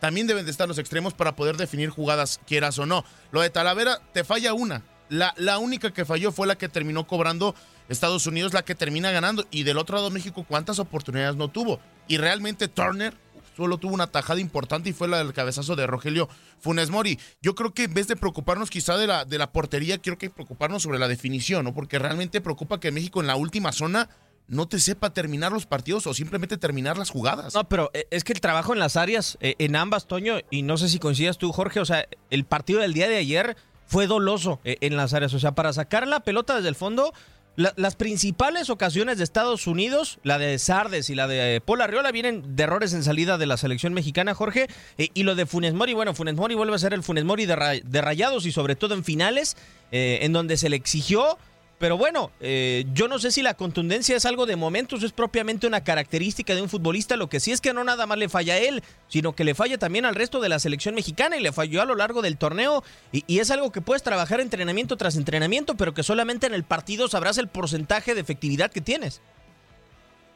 También 0.00 0.26
deben 0.26 0.44
de 0.44 0.50
estar 0.50 0.68
los 0.68 0.76
extremos 0.76 1.14
para 1.14 1.34
poder 1.34 1.56
definir 1.56 1.88
jugadas, 1.88 2.38
quieras 2.46 2.78
o 2.78 2.84
no. 2.84 3.04
Lo 3.30 3.40
de 3.40 3.48
Talavera, 3.48 4.00
te 4.12 4.22
falla 4.22 4.52
una. 4.52 4.82
La, 5.08 5.32
la 5.38 5.58
única 5.58 5.92
que 5.92 6.04
falló 6.04 6.30
fue 6.30 6.46
la 6.46 6.56
que 6.56 6.68
terminó 6.68 7.06
cobrando 7.06 7.54
Estados 7.88 8.26
Unidos, 8.26 8.52
la 8.52 8.64
que 8.64 8.74
termina 8.74 9.10
ganando. 9.12 9.46
Y 9.50 9.62
del 9.62 9.78
otro 9.78 9.96
lado, 9.96 10.10
México, 10.10 10.44
¿cuántas 10.46 10.78
oportunidades 10.78 11.36
no 11.36 11.48
tuvo? 11.48 11.80
Y 12.06 12.18
realmente 12.18 12.68
Turner 12.68 13.14
solo 13.56 13.78
tuvo 13.78 13.94
una 13.94 14.06
tajada 14.06 14.40
importante 14.40 14.90
y 14.90 14.92
fue 14.92 15.08
la 15.08 15.18
del 15.18 15.32
cabezazo 15.32 15.76
de 15.76 15.86
Rogelio 15.86 16.28
Funes 16.60 16.90
Mori. 16.90 17.18
Yo 17.42 17.54
creo 17.54 17.72
que 17.72 17.84
en 17.84 17.94
vez 17.94 18.08
de 18.08 18.16
preocuparnos 18.16 18.70
quizá 18.70 18.96
de 18.96 19.06
la, 19.06 19.24
de 19.24 19.38
la 19.38 19.52
portería, 19.52 19.98
quiero 19.98 20.18
que 20.18 20.30
preocuparnos 20.30 20.82
sobre 20.82 20.98
la 20.98 21.08
definición, 21.08 21.64
¿no? 21.64 21.74
Porque 21.74 21.98
realmente 21.98 22.40
preocupa 22.40 22.80
que 22.80 22.92
México 22.92 23.20
en 23.20 23.26
la 23.26 23.36
última 23.36 23.72
zona 23.72 24.08
no 24.46 24.68
te 24.68 24.78
sepa 24.78 25.10
terminar 25.10 25.52
los 25.52 25.66
partidos 25.66 26.06
o 26.06 26.14
simplemente 26.14 26.58
terminar 26.58 26.98
las 26.98 27.10
jugadas. 27.10 27.54
No, 27.54 27.68
pero 27.68 27.90
eh, 27.94 28.06
es 28.10 28.24
que 28.24 28.32
el 28.32 28.40
trabajo 28.40 28.72
en 28.72 28.78
las 28.78 28.96
áreas, 28.96 29.38
eh, 29.40 29.54
en 29.58 29.76
ambas, 29.76 30.06
Toño, 30.06 30.36
y 30.50 30.62
no 30.62 30.76
sé 30.76 30.88
si 30.88 30.98
coincidas 30.98 31.38
tú, 31.38 31.52
Jorge, 31.52 31.80
o 31.80 31.84
sea, 31.84 32.06
el 32.30 32.44
partido 32.44 32.80
del 32.80 32.92
día 32.92 33.08
de 33.08 33.16
ayer 33.16 33.56
fue 33.86 34.06
doloso 34.06 34.60
eh, 34.64 34.76
en 34.80 34.96
las 34.96 35.14
áreas. 35.14 35.32
O 35.34 35.38
sea, 35.38 35.54
para 35.54 35.72
sacar 35.72 36.06
la 36.06 36.20
pelota 36.20 36.56
desde 36.56 36.68
el 36.68 36.74
fondo, 36.74 37.12
la- 37.56 37.72
las 37.76 37.94
principales 37.96 38.70
ocasiones 38.70 39.18
de 39.18 39.24
Estados 39.24 39.66
Unidos, 39.66 40.18
la 40.22 40.38
de 40.38 40.58
Sardes 40.58 41.10
y 41.10 41.14
la 41.14 41.26
de 41.28 41.60
Paul 41.60 41.80
Arriola, 41.82 42.10
vienen 42.12 42.56
de 42.56 42.62
errores 42.62 42.92
en 42.94 43.02
salida 43.04 43.38
de 43.38 43.46
la 43.46 43.56
selección 43.56 43.92
mexicana, 43.94 44.34
Jorge. 44.34 44.66
eh, 44.98 45.08
y 45.14 45.22
lo 45.22 45.34
de 45.34 45.46
Funes 45.46 45.74
Mori, 45.74 45.92
bueno, 45.94 46.14
Funes 46.14 46.34
Mori 46.34 46.54
vuelve 46.54 46.74
a 46.74 46.78
ser 46.78 46.94
el 46.94 47.02
Funes 47.02 47.24
Mori 47.24 47.46
de 47.46 48.00
rayados 48.02 48.46
y 48.46 48.52
sobre 48.52 48.76
todo 48.76 48.94
en 48.94 49.04
finales, 49.04 49.56
eh, 49.92 50.18
en 50.22 50.32
donde 50.32 50.56
se 50.56 50.68
le 50.68 50.76
exigió. 50.76 51.38
Pero 51.84 51.98
bueno, 51.98 52.30
eh, 52.40 52.86
yo 52.94 53.08
no 53.08 53.18
sé 53.18 53.30
si 53.30 53.42
la 53.42 53.52
contundencia 53.52 54.16
es 54.16 54.24
algo 54.24 54.46
de 54.46 54.56
momentos, 54.56 55.02
es 55.02 55.12
propiamente 55.12 55.66
una 55.66 55.84
característica 55.84 56.54
de 56.54 56.62
un 56.62 56.70
futbolista. 56.70 57.14
Lo 57.18 57.28
que 57.28 57.40
sí 57.40 57.52
es 57.52 57.60
que 57.60 57.74
no 57.74 57.84
nada 57.84 58.06
más 58.06 58.16
le 58.16 58.30
falla 58.30 58.54
a 58.54 58.58
él, 58.58 58.80
sino 59.06 59.34
que 59.34 59.44
le 59.44 59.54
falla 59.54 59.76
también 59.76 60.06
al 60.06 60.14
resto 60.14 60.40
de 60.40 60.48
la 60.48 60.58
selección 60.58 60.94
mexicana 60.94 61.36
y 61.36 61.42
le 61.42 61.52
falló 61.52 61.82
a 61.82 61.84
lo 61.84 61.94
largo 61.94 62.22
del 62.22 62.38
torneo. 62.38 62.82
Y, 63.12 63.38
es 63.38 63.50
algo 63.50 63.70
que 63.70 63.82
puedes 63.82 64.02
trabajar 64.02 64.40
entrenamiento 64.40 64.96
tras 64.96 65.14
entrenamiento, 65.14 65.74
pero 65.74 65.92
que 65.92 66.02
solamente 66.02 66.46
en 66.46 66.54
el 66.54 66.64
partido 66.64 67.06
sabrás 67.06 67.36
el 67.36 67.48
porcentaje 67.48 68.14
de 68.14 68.22
efectividad 68.22 68.70
que 68.70 68.80
tienes. 68.80 69.20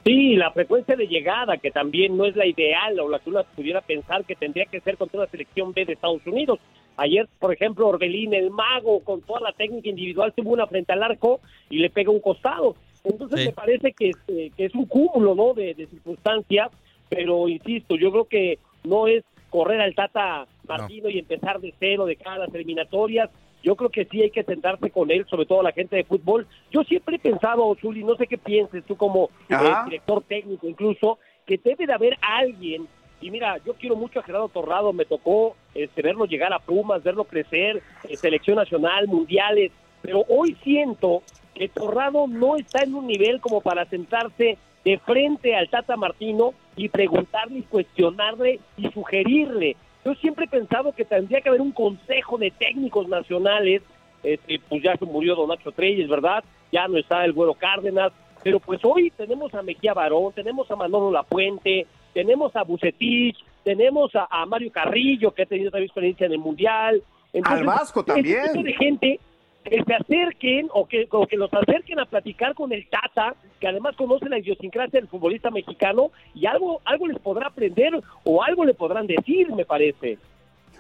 Sí, 0.05 0.37
la 0.37 0.53
frecuencia 0.53 0.97
de 0.97 1.07
llegada, 1.07 1.57
que 1.57 1.71
también 1.71 2.15
no 2.19 2.27
es 2.27 2.37
la 2.37 2.45
ideal 2.45 3.01
o 3.01 3.09
la 3.09 3.21
que 3.21 3.31
uno 3.31 3.43
pudiera 3.57 3.81
pensar 3.81 4.23
que 4.27 4.35
tendría 4.35 4.67
que 4.67 4.83
ser 4.83 4.99
contra 4.99 5.21
una 5.21 5.31
selección 5.31 5.73
B 5.73 5.87
de 5.87 5.95
Estados 5.95 6.27
Unidos. 6.27 6.61
Ayer, 6.99 7.29
por 7.39 7.53
ejemplo, 7.53 7.87
Orbelín, 7.89 8.35
el 8.35 8.51
mago, 8.51 9.01
con 9.01 9.23
toda 9.23 9.41
la 9.41 9.53
técnica 9.53 9.89
individual, 9.89 10.33
tuvo 10.37 10.51
una 10.51 10.67
frente 10.67 10.93
al 10.93 11.03
arco 11.03 11.41
y 11.71 11.79
le 11.79 11.91
pega 11.91 12.11
un 12.11 12.21
costado. 12.21 12.75
Entonces 13.05 13.41
Sí. 13.41 13.47
me 13.47 13.53
parece 13.53 13.93
que, 13.93 14.11
eh, 14.27 14.51
que 14.57 14.65
es 14.65 14.75
un 14.75 14.85
cúmulo 14.87 15.35
¿no? 15.37 15.55
de, 15.55 15.75
de 15.75 15.87
circunstancias, 15.87 16.71
pero 17.09 17.49
insisto, 17.49 17.95
yo 17.95 18.11
creo 18.11 18.25
que 18.25 18.59
no 18.85 19.07
es 19.07 19.23
correr 19.49 19.81
al 19.81 19.95
Tata 19.95 20.47
Martino 20.67 21.09
y 21.09 21.19
empezar 21.21 21.61
de 21.61 21.73
cero 21.79 22.05
de 22.05 22.17
cara 22.17 22.35
a 22.35 22.39
las 22.47 22.55
eliminatorias. 22.55 23.31
Yo 23.63 23.77
creo 23.77 23.91
que 23.91 24.05
sí 24.05 24.21
hay 24.23 24.31
que 24.31 24.43
sentarse 24.43 24.91
con 24.91 25.11
él, 25.11 25.25
sobre 25.31 25.47
todo 25.47 25.63
la 25.63 25.73
gente 25.73 25.97
de 25.97 26.05
fútbol. 26.05 26.47
Yo 26.71 26.83
siempre 26.83 27.17
he 27.17 27.19
pensado, 27.21 27.75
Zuli, 27.81 28.03
no 28.05 28.17
sé 28.17 28.27
qué 28.27 28.39
pienses 28.39 28.85
tú 28.85 28.97
como 28.97 29.31
eh, 29.49 29.57
director 29.87 30.23
técnico 30.25 30.69
incluso, 30.69 31.19
que 31.47 31.59
debe 31.63 31.87
de 31.87 31.93
haber 31.93 32.19
alguien, 32.21 32.87
y 33.21 33.31
mira, 33.33 33.59
yo 33.65 33.75
quiero 33.75 33.97
mucho 33.97 34.21
a 34.21 34.23
Gerardo 34.23 34.49
Torrado, 34.49 34.93
me 34.93 35.05
tocó 35.05 35.57
este, 35.79 36.03
verlo 36.03 36.27
llegar 36.27 36.53
a 36.53 36.59
Pumas, 36.59 37.03
verlo 37.03 37.25
crecer, 37.25 37.83
eh, 38.09 38.17
selección 38.17 38.57
nacional, 38.57 39.07
mundiales, 39.07 39.71
pero 40.03 40.25
hoy 40.29 40.57
siento 40.63 41.23
que 41.55 41.69
Torrado 41.69 42.27
no 42.27 42.57
está 42.57 42.83
en 42.83 42.95
un 42.95 43.07
nivel 43.07 43.41
como 43.41 43.61
para 43.61 43.85
sentarse 43.87 44.59
de 44.85 44.99
frente 44.99 45.55
al 45.55 45.69
Tata 45.69 45.97
Martino 45.97 46.53
y 46.77 46.89
preguntarle 46.89 47.61
y 47.61 47.63
cuestionarle 47.63 48.61
y 48.77 48.89
sugerirle. 48.91 49.77
Yo 50.05 50.15
siempre 50.15 50.47
he 50.47 50.49
pensado 50.49 50.93
que 50.93 51.05
tendría 51.05 51.41
que 51.41 51.49
haber 51.49 51.61
un 51.61 51.73
consejo 51.73 52.39
de 52.39 52.51
técnicos 52.51 53.09
nacionales, 53.09 53.83
este, 54.23 54.61
pues 54.69 54.83
ya 54.83 54.97
se 54.97 55.05
murió 55.05 55.35
Don 55.35 55.49
Nacho 55.49 55.73
Treyes, 55.73 56.09
¿verdad? 56.09 56.43
Ya 56.73 56.89
no 56.89 56.99
está 56.99 57.25
el 57.25 57.33
Güero 57.33 57.55
Cárdenas, 57.55 58.13
pero 58.43 58.61
pues 58.61 58.81
hoy 58.85 59.11
tenemos 59.11 59.55
a 59.55 59.63
Mejía 59.63 59.95
Barón, 59.95 60.33
tenemos 60.33 60.71
a 60.71 60.77
Manolo 60.77 61.11
Lapuente, 61.11 61.87
tenemos 62.15 62.55
a 62.57 62.63
Bucetich, 62.65 63.37
tenemos 63.69 64.15
a, 64.15 64.27
a 64.31 64.47
Mario 64.47 64.73
Carrillo, 64.73 65.33
que 65.35 65.43
ha 65.43 65.47
tenido 65.47 65.71
también 65.71 65.87
experiencia 65.89 66.25
en 66.27 66.33
el 66.33 66.39
Mundial. 66.39 67.03
Al 67.45 67.65
Vasco 67.65 68.03
también. 68.03 68.43
tipo 68.53 68.63
de 68.63 68.73
gente 68.73 69.21
que 69.63 69.85
se 69.85 69.95
acerquen 69.95 70.69
o 70.73 70.87
que, 70.87 71.07
o 71.11 71.27
que 71.27 71.37
los 71.37 71.53
acerquen 71.53 72.01
a 72.01 72.07
platicar 72.07 72.55
con 72.55 72.73
el 72.73 72.89
Tata, 72.89 73.35
que 73.61 73.69
además 73.69 73.95
conoce 73.97 74.27
la 74.31 74.39
idiosincrasia 74.39 75.01
del 75.01 75.09
futbolista 75.11 75.51
mexicano 75.51 76.11
y 76.35 76.47
algo, 76.47 76.81
algo 76.87 77.07
les 77.09 77.19
podrá 77.19 77.49
aprender 77.49 77.93
o 78.25 78.43
algo 78.43 78.65
le 78.65 78.73
podrán 78.73 79.07
decir, 79.07 79.53
me 79.53 79.67
parece. 79.67 80.19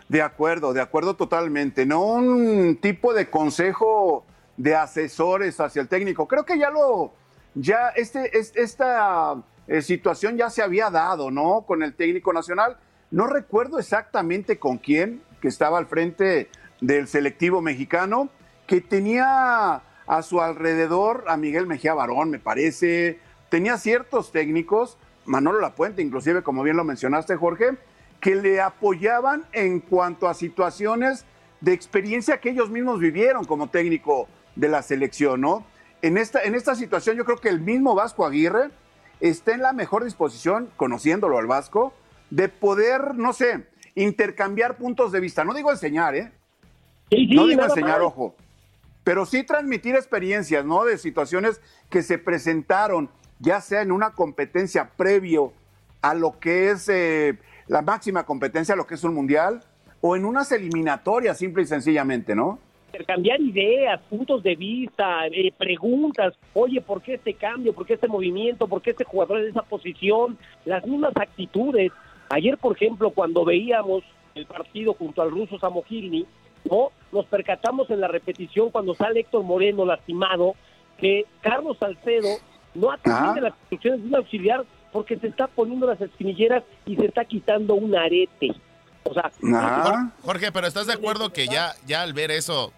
De 0.08 0.22
acuerdo, 0.22 0.72
de 0.72 0.80
acuerdo 0.80 1.12
totalmente. 1.14 1.84
No 1.84 2.00
un 2.14 2.78
tipo 2.80 3.12
de 3.12 3.28
consejo 3.28 4.24
de 4.56 4.74
asesores 4.74 5.60
hacia 5.60 5.82
el 5.82 5.88
técnico. 5.88 6.26
Creo 6.26 6.44
que 6.46 6.58
ya 6.58 6.70
lo, 6.70 7.12
ya 7.54 7.90
este, 7.94 8.38
es- 8.38 8.56
esta 8.56 9.34
eh, 9.66 9.82
situación 9.82 10.38
ya 10.38 10.48
se 10.48 10.62
había 10.62 10.88
dado, 10.88 11.30
¿no? 11.30 11.64
Con 11.66 11.82
el 11.82 11.92
técnico 11.94 12.32
nacional. 12.32 12.78
No 13.10 13.26
recuerdo 13.26 13.78
exactamente 13.78 14.58
con 14.58 14.78
quién, 14.78 15.22
que 15.40 15.48
estaba 15.48 15.78
al 15.78 15.86
frente 15.86 16.50
del 16.80 17.08
selectivo 17.08 17.62
mexicano, 17.62 18.28
que 18.66 18.80
tenía 18.80 19.82
a 20.06 20.22
su 20.22 20.40
alrededor 20.40 21.24
a 21.28 21.36
Miguel 21.36 21.66
Mejía 21.66 21.94
Barón, 21.94 22.30
me 22.30 22.38
parece. 22.38 23.18
Tenía 23.48 23.78
ciertos 23.78 24.30
técnicos, 24.30 24.98
Manolo 25.24 25.60
Lapuente, 25.60 26.02
inclusive, 26.02 26.42
como 26.42 26.62
bien 26.62 26.76
lo 26.76 26.84
mencionaste, 26.84 27.36
Jorge, 27.36 27.78
que 28.20 28.34
le 28.34 28.60
apoyaban 28.60 29.44
en 29.52 29.80
cuanto 29.80 30.28
a 30.28 30.34
situaciones 30.34 31.24
de 31.60 31.72
experiencia 31.72 32.40
que 32.40 32.50
ellos 32.50 32.70
mismos 32.70 33.00
vivieron 33.00 33.44
como 33.44 33.70
técnico 33.70 34.28
de 34.54 34.68
la 34.68 34.82
selección, 34.82 35.40
¿no? 35.40 35.64
En 36.02 36.18
esta, 36.18 36.42
en 36.42 36.54
esta 36.54 36.74
situación 36.74 37.16
yo 37.16 37.24
creo 37.24 37.38
que 37.38 37.48
el 37.48 37.60
mismo 37.60 37.94
Vasco 37.94 38.24
Aguirre 38.24 38.70
está 39.20 39.52
en 39.52 39.62
la 39.62 39.72
mejor 39.72 40.04
disposición, 40.04 40.70
conociéndolo 40.76 41.38
al 41.38 41.46
Vasco, 41.46 41.92
de 42.30 42.48
poder, 42.48 43.14
no 43.14 43.32
sé, 43.32 43.66
intercambiar 43.94 44.76
puntos 44.76 45.12
de 45.12 45.20
vista. 45.20 45.44
No 45.44 45.54
digo 45.54 45.70
enseñar, 45.70 46.14
¿eh? 46.14 46.32
Sí, 47.10 47.26
sí, 47.28 47.34
no 47.34 47.46
digo 47.46 47.64
enseñar, 47.64 47.98
más. 47.98 48.08
ojo, 48.08 48.34
pero 49.04 49.24
sí 49.26 49.44
transmitir 49.44 49.94
experiencias, 49.94 50.64
¿no? 50.64 50.84
De 50.84 50.98
situaciones 50.98 51.60
que 51.90 52.02
se 52.02 52.18
presentaron, 52.18 53.08
ya 53.38 53.60
sea 53.60 53.82
en 53.82 53.92
una 53.92 54.10
competencia 54.10 54.90
previo 54.96 55.52
a 56.02 56.14
lo 56.14 56.38
que 56.38 56.70
es 56.70 56.88
eh, 56.88 57.38
la 57.66 57.82
máxima 57.82 58.24
competencia, 58.24 58.76
lo 58.76 58.86
que 58.86 58.94
es 58.94 59.04
un 59.04 59.14
mundial, 59.14 59.64
o 60.00 60.16
en 60.16 60.24
unas 60.24 60.52
eliminatorias, 60.52 61.38
simple 61.38 61.62
y 61.62 61.66
sencillamente, 61.66 62.34
¿no? 62.34 62.58
intercambiar 62.88 63.40
ideas, 63.40 64.00
puntos 64.08 64.42
de 64.42 64.56
vista, 64.56 65.26
eh, 65.26 65.52
preguntas, 65.56 66.34
oye, 66.54 66.80
¿por 66.80 67.02
qué 67.02 67.14
este 67.14 67.34
cambio? 67.34 67.72
¿Por 67.72 67.86
qué 67.86 67.94
este 67.94 68.08
movimiento? 68.08 68.66
¿Por 68.66 68.82
qué 68.82 68.90
este 68.90 69.04
jugador 69.04 69.40
en 69.40 69.50
esa 69.50 69.62
posición? 69.62 70.38
Las 70.64 70.84
mismas 70.86 71.12
actitudes. 71.16 71.92
Ayer, 72.30 72.58
por 72.58 72.76
ejemplo, 72.76 73.10
cuando 73.10 73.44
veíamos 73.44 74.02
el 74.34 74.46
partido 74.46 74.94
junto 74.94 75.22
al 75.22 75.30
ruso 75.30 75.58
Samogilny, 75.58 76.26
¿no? 76.70 76.90
Nos 77.12 77.26
percatamos 77.26 77.88
en 77.90 78.00
la 78.00 78.08
repetición 78.08 78.70
cuando 78.70 78.94
sale 78.94 79.20
Héctor 79.20 79.42
Moreno 79.42 79.84
lastimado, 79.84 80.54
que 80.98 81.24
Carlos 81.40 81.76
Salcedo 81.78 82.28
no 82.74 82.90
atiende 82.90 83.20
Ah. 83.20 83.40
las 83.40 83.52
instrucciones 83.60 84.02
de 84.02 84.08
un 84.08 84.14
auxiliar 84.16 84.64
porque 84.92 85.16
se 85.18 85.28
está 85.28 85.46
poniendo 85.46 85.86
las 85.86 86.00
espinilleras 86.00 86.64
y 86.86 86.96
se 86.96 87.06
está 87.06 87.24
quitando 87.24 87.74
un 87.74 87.94
arete. 87.96 88.52
O 89.04 89.14
sea, 89.14 89.30
Jorge, 90.22 90.52
pero 90.52 90.66
¿estás 90.66 90.86
de 90.86 90.92
acuerdo 90.92 91.32
que 91.32 91.46
ya, 91.46 91.72
ya 91.86 92.02
al 92.02 92.12
ver 92.12 92.30
eso, 92.30 92.72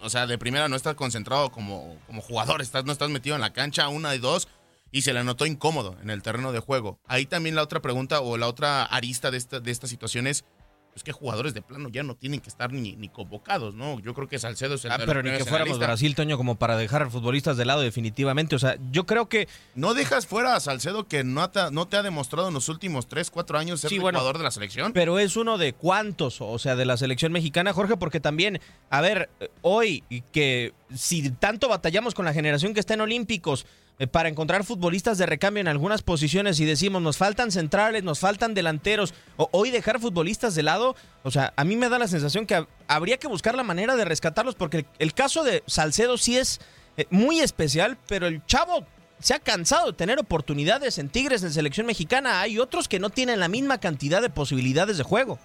o 0.00 0.08
sea, 0.10 0.26
de 0.26 0.36
primera 0.38 0.68
no 0.68 0.76
estás 0.76 0.94
concentrado 0.94 1.50
como, 1.50 1.96
como 2.06 2.20
jugador, 2.22 2.60
estás, 2.62 2.84
no 2.84 2.92
estás 2.92 3.10
metido 3.10 3.36
en 3.36 3.42
la 3.42 3.52
cancha, 3.52 3.88
una 3.88 4.14
y 4.14 4.18
dos, 4.18 4.48
y 4.90 5.02
se 5.02 5.12
le 5.12 5.24
notó 5.24 5.46
incómodo 5.46 5.96
en 6.02 6.10
el 6.10 6.22
terreno 6.22 6.52
de 6.52 6.60
juego? 6.60 6.98
Ahí 7.06 7.26
también 7.26 7.54
la 7.54 7.62
otra 7.62 7.80
pregunta 7.80 8.20
o 8.20 8.36
la 8.36 8.48
otra 8.48 8.84
arista 8.84 9.30
de 9.30 9.38
esta, 9.38 9.60
de 9.60 9.70
esta 9.70 9.86
situación 9.86 10.26
es, 10.26 10.44
pues 10.92 11.04
que 11.04 11.12
jugadores 11.12 11.54
de 11.54 11.62
plano 11.62 11.90
ya 11.90 12.02
no 12.02 12.16
tienen 12.16 12.40
que 12.40 12.48
estar 12.48 12.72
ni, 12.72 12.96
ni 12.96 13.08
convocados, 13.08 13.74
¿no? 13.74 14.00
Yo 14.00 14.14
creo 14.14 14.26
que 14.26 14.38
Salcedo 14.38 14.74
es 14.74 14.84
el 14.84 14.90
Ah, 14.90 14.98
pero 15.04 15.22
ni 15.22 15.30
que 15.30 15.44
fuéramos. 15.44 15.78
Brasil, 15.78 16.14
Toño, 16.14 16.36
como 16.36 16.56
para 16.56 16.76
dejar 16.76 17.02
a 17.02 17.10
futbolistas 17.10 17.56
de 17.56 17.64
lado 17.64 17.82
definitivamente. 17.82 18.56
O 18.56 18.58
sea, 18.58 18.78
yo 18.90 19.06
creo 19.06 19.28
que... 19.28 19.48
¿No 19.76 19.94
dejas 19.94 20.26
fuera 20.26 20.56
a 20.56 20.60
Salcedo 20.60 21.06
que 21.06 21.22
no 21.22 21.48
te, 21.50 21.70
no 21.70 21.86
te 21.86 21.98
ha 21.98 22.02
demostrado 22.02 22.48
en 22.48 22.54
los 22.54 22.68
últimos 22.68 23.06
3, 23.06 23.30
4 23.30 23.58
años 23.58 23.80
ser 23.80 23.90
Sí, 23.90 23.98
bueno, 23.98 24.18
jugador 24.18 24.38
de 24.38 24.44
la 24.44 24.50
selección? 24.50 24.92
Pero 24.92 25.18
es 25.20 25.36
uno 25.36 25.56
de 25.56 25.72
cuántos, 25.72 26.40
o 26.40 26.58
sea, 26.58 26.74
de 26.74 26.86
la 26.86 26.96
selección 26.96 27.30
mexicana, 27.30 27.72
Jorge, 27.72 27.96
porque 27.96 28.18
también, 28.18 28.60
a 28.90 29.00
ver, 29.00 29.30
hoy 29.62 30.02
que 30.32 30.72
si 30.92 31.30
tanto 31.30 31.68
batallamos 31.68 32.14
con 32.14 32.24
la 32.24 32.32
generación 32.32 32.74
que 32.74 32.80
está 32.80 32.94
en 32.94 33.02
Olímpicos 33.02 33.66
para 34.06 34.28
encontrar 34.28 34.62
futbolistas 34.62 35.18
de 35.18 35.26
recambio 35.26 35.60
en 35.60 35.66
algunas 35.68 36.02
posiciones 36.02 36.60
y 36.60 36.64
decimos, 36.64 37.02
nos 37.02 37.16
faltan 37.16 37.50
centrales, 37.50 38.04
nos 38.04 38.20
faltan 38.20 38.54
delanteros, 38.54 39.12
o 39.36 39.48
hoy 39.50 39.70
dejar 39.70 39.98
futbolistas 39.98 40.54
de 40.54 40.62
lado, 40.62 40.94
o 41.24 41.30
sea, 41.32 41.52
a 41.56 41.64
mí 41.64 41.74
me 41.74 41.88
da 41.88 41.98
la 41.98 42.06
sensación 42.06 42.46
que 42.46 42.56
hab- 42.56 42.68
habría 42.86 43.16
que 43.16 43.26
buscar 43.26 43.56
la 43.56 43.64
manera 43.64 43.96
de 43.96 44.04
rescatarlos, 44.04 44.54
porque 44.54 44.76
el, 44.78 44.86
el 45.00 45.14
caso 45.14 45.42
de 45.42 45.64
Salcedo 45.66 46.16
sí 46.16 46.36
es 46.36 46.60
eh, 46.96 47.06
muy 47.10 47.40
especial, 47.40 47.98
pero 48.08 48.28
el 48.28 48.44
chavo 48.46 48.86
se 49.18 49.34
ha 49.34 49.40
cansado 49.40 49.88
de 49.88 49.92
tener 49.94 50.20
oportunidades 50.20 50.96
en 50.98 51.08
Tigres, 51.08 51.42
en 51.42 51.50
selección 51.50 51.84
mexicana. 51.86 52.40
Hay 52.40 52.60
otros 52.60 52.86
que 52.86 53.00
no 53.00 53.10
tienen 53.10 53.40
la 53.40 53.48
misma 53.48 53.78
cantidad 53.78 54.22
de 54.22 54.30
posibilidades 54.30 54.96
de 54.96 55.02
juego. 55.02 55.40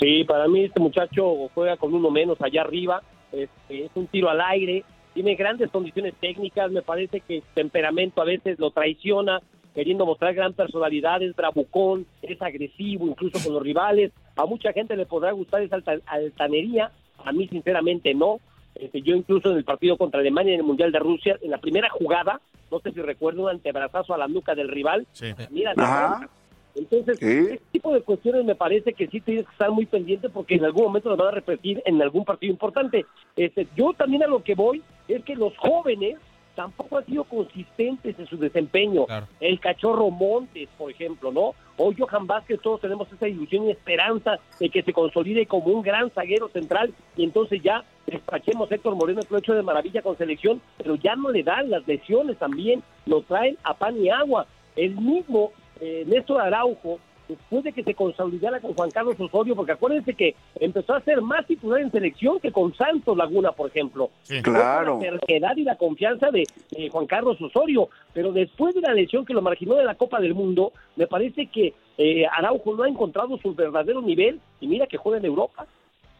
Sí, 0.00 0.24
para 0.24 0.48
mí 0.48 0.64
este 0.64 0.80
muchacho 0.80 1.48
juega 1.54 1.76
con 1.76 1.94
uno 1.94 2.10
menos 2.10 2.36
allá 2.40 2.62
arriba, 2.62 3.00
este, 3.30 3.84
es 3.84 3.92
un 3.94 4.08
tiro 4.08 4.28
al 4.28 4.40
aire, 4.40 4.84
tiene 5.14 5.34
grandes 5.36 5.70
condiciones 5.70 6.14
técnicas, 6.20 6.70
me 6.70 6.82
parece 6.82 7.20
que 7.20 7.40
su 7.40 7.46
temperamento 7.54 8.20
a 8.20 8.24
veces 8.24 8.58
lo 8.58 8.70
traiciona, 8.70 9.40
queriendo 9.74 10.04
mostrar 10.06 10.34
gran 10.34 10.52
personalidad, 10.52 11.22
es 11.22 11.34
bravucón, 11.34 12.06
es 12.22 12.40
agresivo 12.42 13.06
incluso 13.06 13.38
con 13.42 13.54
los 13.54 13.62
rivales, 13.62 14.12
a 14.36 14.44
mucha 14.46 14.72
gente 14.72 14.96
le 14.96 15.06
podrá 15.06 15.32
gustar 15.32 15.62
esa 15.62 15.76
alta- 15.76 15.98
altanería, 16.06 16.90
a 17.24 17.32
mí 17.32 17.48
sinceramente 17.48 18.12
no, 18.14 18.40
Este, 18.74 19.02
yo 19.02 19.14
incluso 19.14 19.52
en 19.52 19.56
el 19.58 19.62
partido 19.64 19.96
contra 19.96 20.18
Alemania 20.18 20.52
en 20.52 20.58
el 20.60 20.66
Mundial 20.66 20.90
de 20.90 20.98
Rusia, 20.98 21.38
en 21.40 21.52
la 21.52 21.58
primera 21.58 21.88
jugada, 21.90 22.40
no 22.72 22.80
sé 22.80 22.90
si 22.90 23.00
recuerdo 23.00 23.42
un 23.44 23.50
antebrazazo 23.50 24.14
a 24.14 24.18
la 24.18 24.26
nuca 24.26 24.56
del 24.56 24.68
rival, 24.68 25.06
mira, 25.50 25.74
Entonces, 26.74 27.22
este 27.22 27.60
tipo 27.70 27.92
de 27.92 28.02
cuestiones 28.02 28.44
me 28.44 28.54
parece 28.54 28.92
que 28.92 29.06
sí 29.06 29.20
tienes 29.20 29.46
que 29.46 29.52
estar 29.52 29.70
muy 29.70 29.86
pendiente 29.86 30.28
porque 30.28 30.56
en 30.56 30.64
algún 30.64 30.84
momento 30.84 31.08
las 31.08 31.18
van 31.18 31.28
a 31.28 31.32
repetir 31.32 31.82
en 31.84 32.02
algún 32.02 32.24
partido 32.24 32.52
importante. 32.52 33.06
Este, 33.36 33.66
yo 33.76 33.92
también 33.92 34.24
a 34.24 34.26
lo 34.26 34.42
que 34.42 34.54
voy 34.54 34.82
es 35.06 35.22
que 35.24 35.36
los 35.36 35.56
jóvenes 35.56 36.16
tampoco 36.54 36.98
han 36.98 37.06
sido 37.06 37.24
consistentes 37.24 38.18
en 38.18 38.26
su 38.26 38.36
desempeño. 38.36 39.06
El 39.40 39.60
cachorro 39.60 40.10
Montes, 40.10 40.68
por 40.78 40.90
ejemplo, 40.90 41.32
¿no? 41.32 41.54
O 41.76 41.92
Johan 41.96 42.26
Vázquez, 42.26 42.60
todos 42.60 42.80
tenemos 42.80 43.12
esa 43.12 43.28
ilusión 43.28 43.66
y 43.66 43.72
esperanza 43.72 44.38
de 44.60 44.68
que 44.68 44.82
se 44.82 44.92
consolide 44.92 45.46
como 45.46 45.66
un 45.66 45.82
gran 45.82 46.10
zaguero 46.10 46.48
central 46.48 46.94
y 47.16 47.24
entonces 47.24 47.62
ya 47.62 47.84
despachemos 48.06 48.70
a 48.70 48.74
Héctor 48.74 48.94
Moreno, 48.94 49.22
que 49.22 49.28
lo 49.30 49.36
ha 49.36 49.40
hecho 49.40 49.54
de 49.54 49.62
maravilla 49.62 50.02
con 50.02 50.16
selección, 50.16 50.60
pero 50.78 50.94
ya 50.96 51.16
no 51.16 51.30
le 51.30 51.42
dan 51.42 51.70
las 51.70 51.86
lesiones 51.86 52.38
también, 52.38 52.82
lo 53.06 53.22
traen 53.22 53.56
a 53.64 53.74
pan 53.74 53.96
y 54.00 54.10
agua. 54.10 54.46
El 54.76 54.96
mismo 54.96 55.52
eh, 55.80 56.04
Néstor 56.06 56.40
Araujo 56.40 57.00
después 57.28 57.64
de 57.64 57.72
que 57.72 57.82
se 57.82 57.94
consolidara 57.94 58.60
con 58.60 58.74
Juan 58.74 58.90
Carlos 58.90 59.18
Osorio, 59.18 59.56
porque 59.56 59.72
acuérdense 59.72 60.14
que 60.14 60.34
empezó 60.56 60.94
a 60.94 61.00
ser 61.00 61.22
más 61.22 61.46
titular 61.46 61.80
en 61.80 61.90
selección 61.90 62.38
que 62.40 62.52
con 62.52 62.74
Santos 62.76 63.16
Laguna, 63.16 63.52
por 63.52 63.70
ejemplo. 63.70 64.10
claro. 64.42 65.00
La 65.00 65.18
terquedad 65.18 65.56
y 65.56 65.62
la 65.62 65.76
confianza 65.76 66.30
de 66.30 66.44
Juan 66.90 67.06
Carlos 67.06 67.40
Osorio, 67.40 67.88
pero 68.12 68.32
después 68.32 68.74
de 68.74 68.82
la 68.82 68.92
lesión 68.92 69.24
que 69.24 69.34
lo 69.34 69.42
marginó 69.42 69.76
de 69.76 69.84
la 69.84 69.94
Copa 69.94 70.20
del 70.20 70.34
Mundo, 70.34 70.72
me 70.96 71.06
parece 71.06 71.46
que 71.46 71.74
eh, 71.96 72.26
Araujo 72.26 72.74
no 72.74 72.82
ha 72.82 72.88
encontrado 72.88 73.38
su 73.38 73.54
verdadero 73.54 74.02
nivel 74.02 74.40
y 74.60 74.66
mira 74.66 74.86
que 74.86 74.96
juega 74.96 75.18
en 75.18 75.24
Europa. 75.24 75.66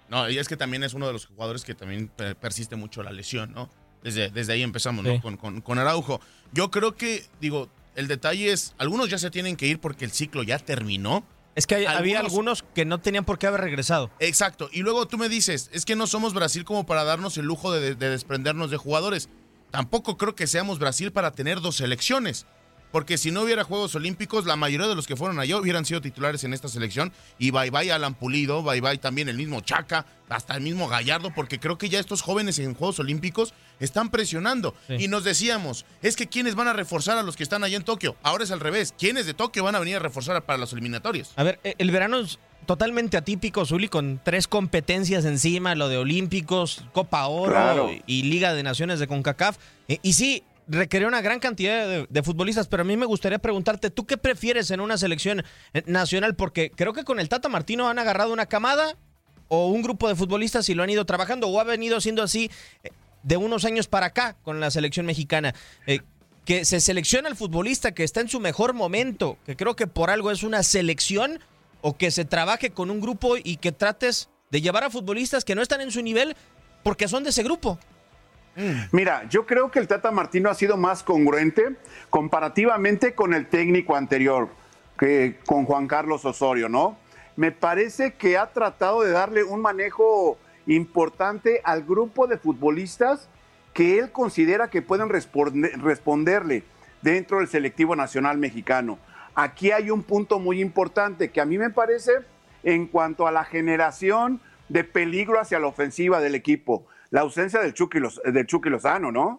No, 0.09 0.29
y 0.29 0.39
es 0.39 0.49
que 0.49 0.57
también 0.57 0.85
es 0.85 0.95
uno 0.95 1.07
de 1.07 1.13
los 1.13 1.27
jugadores 1.27 1.65
que 1.65 1.75
también 1.75 2.11
persiste 2.41 2.77
mucho 2.77 3.03
la 3.03 3.11
lesión, 3.11 3.53
¿no? 3.53 3.69
Desde, 4.03 4.29
desde 4.29 4.53
ahí 4.53 4.63
empezamos, 4.63 5.03
¿no? 5.03 5.19
Con, 5.23 5.39
con, 5.39 5.63
con 5.63 5.79
Araujo. 5.79 6.21
Yo 6.53 6.71
creo 6.71 6.95
que, 6.95 7.23
digo, 7.41 7.69
el 7.95 8.09
detalle 8.09 8.53
es, 8.53 8.75
algunos 8.79 9.09
ya 9.09 9.19
se 9.19 9.31
tienen 9.31 9.57
que 9.57 9.67
ir 9.67 9.81
porque 9.81 10.05
el 10.05 10.11
ciclo 10.11 10.43
ya 10.43 10.59
terminó. 10.59 11.25
Es 11.55 11.67
que 11.67 11.87
había 11.87 12.19
algunos 12.19 12.65
que 12.75 12.85
no 12.85 12.99
tenían 12.99 13.25
por 13.25 13.39
qué 13.39 13.47
haber 13.47 13.61
regresado. 13.61 14.11
Exacto. 14.19 14.69
Y 14.73 14.81
luego 14.81 15.07
tú 15.07 15.19
me 15.19 15.29
dices, 15.29 15.71
es 15.73 15.85
que 15.85 15.95
no 15.95 16.07
somos 16.07 16.35
Brasil 16.35 16.65
como 16.65 16.85
para 16.85 17.05
darnos 17.05 17.39
el 17.39 17.47
lujo 17.47 17.71
de 17.73 17.95
desprendernos 17.95 18.71
de 18.71 18.77
jugadores. 18.77 19.29
Tampoco 19.71 20.17
creo 20.17 20.35
que 20.35 20.47
seamos 20.47 20.79
Brasil 20.79 21.13
para 21.13 21.33
tener 21.33 21.61
dos 21.61 21.77
selecciones 21.77 22.47
porque 22.95 23.19
si 23.19 23.33
no 23.33 23.43
hubiera 23.43 23.65
Juegos 23.65 23.97
Olímpicos, 23.97 24.47
la 24.47 24.55
mayoría 24.55 24.87
de 24.87 24.95
los 24.95 25.09
que 25.09 25.17
fueron 25.17 25.41
allá 25.41 25.57
hubieran 25.57 25.85
sido 25.85 26.01
titulares 26.01 26.45
en 26.45 26.55
esta 26.55 26.69
selección. 26.69 27.13
Y 27.41 27.51
bye 27.51 27.71
bye 27.71 27.91
Alan 27.91 28.15
Pulido, 28.15 28.63
bye 28.63 28.81
bye 28.81 28.99
también 28.99 29.29
el 29.29 29.37
mismo 29.37 29.61
Chaca, 29.63 30.07
hasta 30.29 30.55
el 30.55 30.61
mismo 30.61 30.87
Gallardo, 30.87 31.33
porque 31.35 31.59
creo 31.59 31.77
que 31.77 31.89
ya 31.89 31.99
estos 31.99 32.23
jóvenes 32.23 32.61
en 32.61 32.73
Juegos 32.73 33.01
Olímpicos 33.01 33.53
están 33.81 34.11
presionando. 34.11 34.77
Y 34.89 35.09
nos 35.09 35.25
decíamos, 35.25 35.87
es 36.03 36.15
que 36.15 36.29
¿quiénes 36.29 36.55
van 36.55 36.69
a 36.69 36.73
reforzar 36.73 37.19
a 37.19 37.25
los 37.25 37.35
que 37.35 37.43
están 37.43 37.65
allá 37.65 37.77
en 37.77 37.83
Tokio? 37.83 38.15
Ahora 38.23 38.45
es 38.45 38.53
al 38.53 38.61
revés, 38.61 38.95
¿quiénes 38.97 39.27
de 39.27 39.35
Tokio 39.35 39.65
van 39.65 39.75
a 39.75 39.81
venir 39.81 39.97
a 39.97 39.99
reforzar 39.99 40.41
para 40.45 40.61
los 40.61 40.73
eliminatorios? 40.73 41.33
A 41.35 41.43
ver, 41.43 41.59
e, 41.65 41.75
el 41.79 41.91
verano 41.91 42.21
es 42.21 42.39
totalmente 42.65 43.17
atípico, 43.17 43.67
Zuli, 43.67 43.89
con 43.89 44.21
tres 44.23 44.47
competencias 44.47 45.25
encima, 45.25 45.75
lo 45.75 45.89
de 45.89 45.97
Olímpicos, 45.97 46.85
Copa 46.93 47.27
Oro 47.27 47.91
y 48.07 48.23
Liga 48.23 48.55
de 48.55 48.63
Naciones 48.63 49.01
de 49.01 49.09
CONCACAF. 49.09 49.57
E, 49.89 49.99
y 50.01 50.13
sí, 50.13 50.45
requería 50.67 51.09
una 51.09 51.21
gran 51.21 51.41
cantidad 51.41 52.07
de, 52.09 52.23
futbolistas, 52.23 52.69
pero 52.69 52.83
a 52.83 52.85
mí 52.85 52.97
me 52.97 53.07
gustaría 53.07 53.39
preguntarte, 53.39 53.91
¿tú 53.91 54.07
qué 54.07 54.17
prefieres 54.17 54.71
en 54.71 54.81
una 54.81 54.99
selección 54.99 55.45
eh, 55.73 55.83
nacional? 55.87 56.35
Porque 56.37 56.71
creo 56.71 56.93
que 56.93 57.05
con 57.05 57.21
el 57.21 57.29
Tata 57.29 57.49
Martino 57.49 57.89
han 57.89 57.99
agarrado 57.99 58.33
una 58.33 58.47
camada 58.47 58.97
o 59.49 59.69
un 59.69 59.83
grupo 59.83 60.09
de 60.09 60.15
futbolistas 60.15 60.69
y 60.69 60.75
lo 60.75 60.83
han 60.83 60.91
ido 60.91 61.05
trabajando 61.05 61.49
o 61.49 61.61
ha 61.61 61.65
venido 61.65 62.01
siendo 62.01 62.23
así 62.23 62.51
eh, 62.83 62.91
de 63.23 63.37
unos 63.37 63.65
años 63.65 63.89
para 63.89 64.07
acá 64.07 64.37
con 64.43 64.61
la 64.61 64.71
selección 64.71 65.07
mexicana. 65.07 65.55
Eh, 65.87 66.01
que 66.45 66.67
se 66.67 66.81
selecciona 66.81 67.29
al 67.29 67.37
futbolista 67.37 67.93
que 67.93 68.05
está 68.05 68.21
en 68.21 68.29
su 68.29 68.39
mejor 68.39 68.75
momento, 68.75 69.39
que 69.47 69.57
creo 69.57 69.77
que 69.77 69.87
por 69.87 70.11
algo 70.11 70.31
es 70.31 70.43
una 70.43 70.63
selección, 70.63 71.41
o 71.87 71.99
que 71.99 72.11
se 72.11 72.25
trabaje 72.25 72.71
con 72.71 72.91
un 72.91 72.99
grupo 72.99 73.37
y 73.37 73.59
que 73.59 73.71
trates 73.71 74.31
de 74.51 74.63
llevar 74.63 74.85
a 74.85 74.91
futbolistas 74.91 75.45
que 75.45 75.55
no 75.55 75.61
están 75.61 75.83
en 75.83 75.91
su 75.91 76.01
nivel 76.01 76.35
porque 76.83 77.09
son 77.09 77.25
de 77.25 77.31
ese 77.31 77.43
grupo. 77.43 77.79
Mm. 78.57 78.73
Mira, 78.93 79.29
yo 79.29 79.47
creo 79.47 79.71
que 79.71 79.79
el 79.79 79.89
Tata 79.89 80.11
Martino 80.11 80.49
ha 80.49 80.55
sido 80.55 80.77
más 80.77 81.03
congruente 81.03 81.77
comparativamente 82.11 83.15
con 83.15 83.35
el 83.35 83.47
técnico 83.47 83.97
anterior, 83.97 84.49
que 84.99 85.39
con 85.47 85.65
Juan 85.65 85.87
Carlos 85.87 86.25
Osorio, 86.25 86.69
¿no? 86.69 86.97
Me 87.37 87.51
parece 87.51 88.15
que 88.15 88.39
ha 88.39 88.53
tratado 88.53 89.03
de 89.03 89.11
darle 89.11 89.43
un 89.43 89.61
manejo 89.61 90.39
importante 90.67 91.61
al 91.65 91.83
grupo 91.83 92.27
de 92.27 92.39
futbolistas 92.39 93.29
que 93.73 93.99
él 93.99 94.13
considera 94.13 94.71
que 94.71 94.83
pueden 94.83 95.09
responderle 95.09 96.63
dentro 97.03 97.39
del 97.39 97.49
selectivo 97.49 97.97
nacional 97.97 98.39
mexicano. 98.39 98.99
Aquí 99.35 99.73
hay 99.73 99.91
un 99.91 100.05
punto 100.05 100.39
muy 100.39 100.61
importante 100.61 101.31
que 101.31 101.41
a 101.41 101.45
mí 101.45 101.59
me 101.59 101.71
parece 101.71 102.13
en 102.63 102.87
cuanto 102.87 103.27
a 103.27 103.33
la 103.33 103.45
generación 103.45 104.41
de 104.69 104.85
peligro 104.85 105.41
hacia 105.41 105.59
la 105.59 105.67
ofensiva 105.67 106.21
del 106.21 106.37
equipo 106.37 106.87
la 107.15 107.21
ausencia 107.21 107.61
del 107.61 107.75
Chucky, 107.75 108.01
del 108.25 108.45
Chucky 108.45 108.69
Lozano, 108.69 109.13
¿no? 109.13 109.39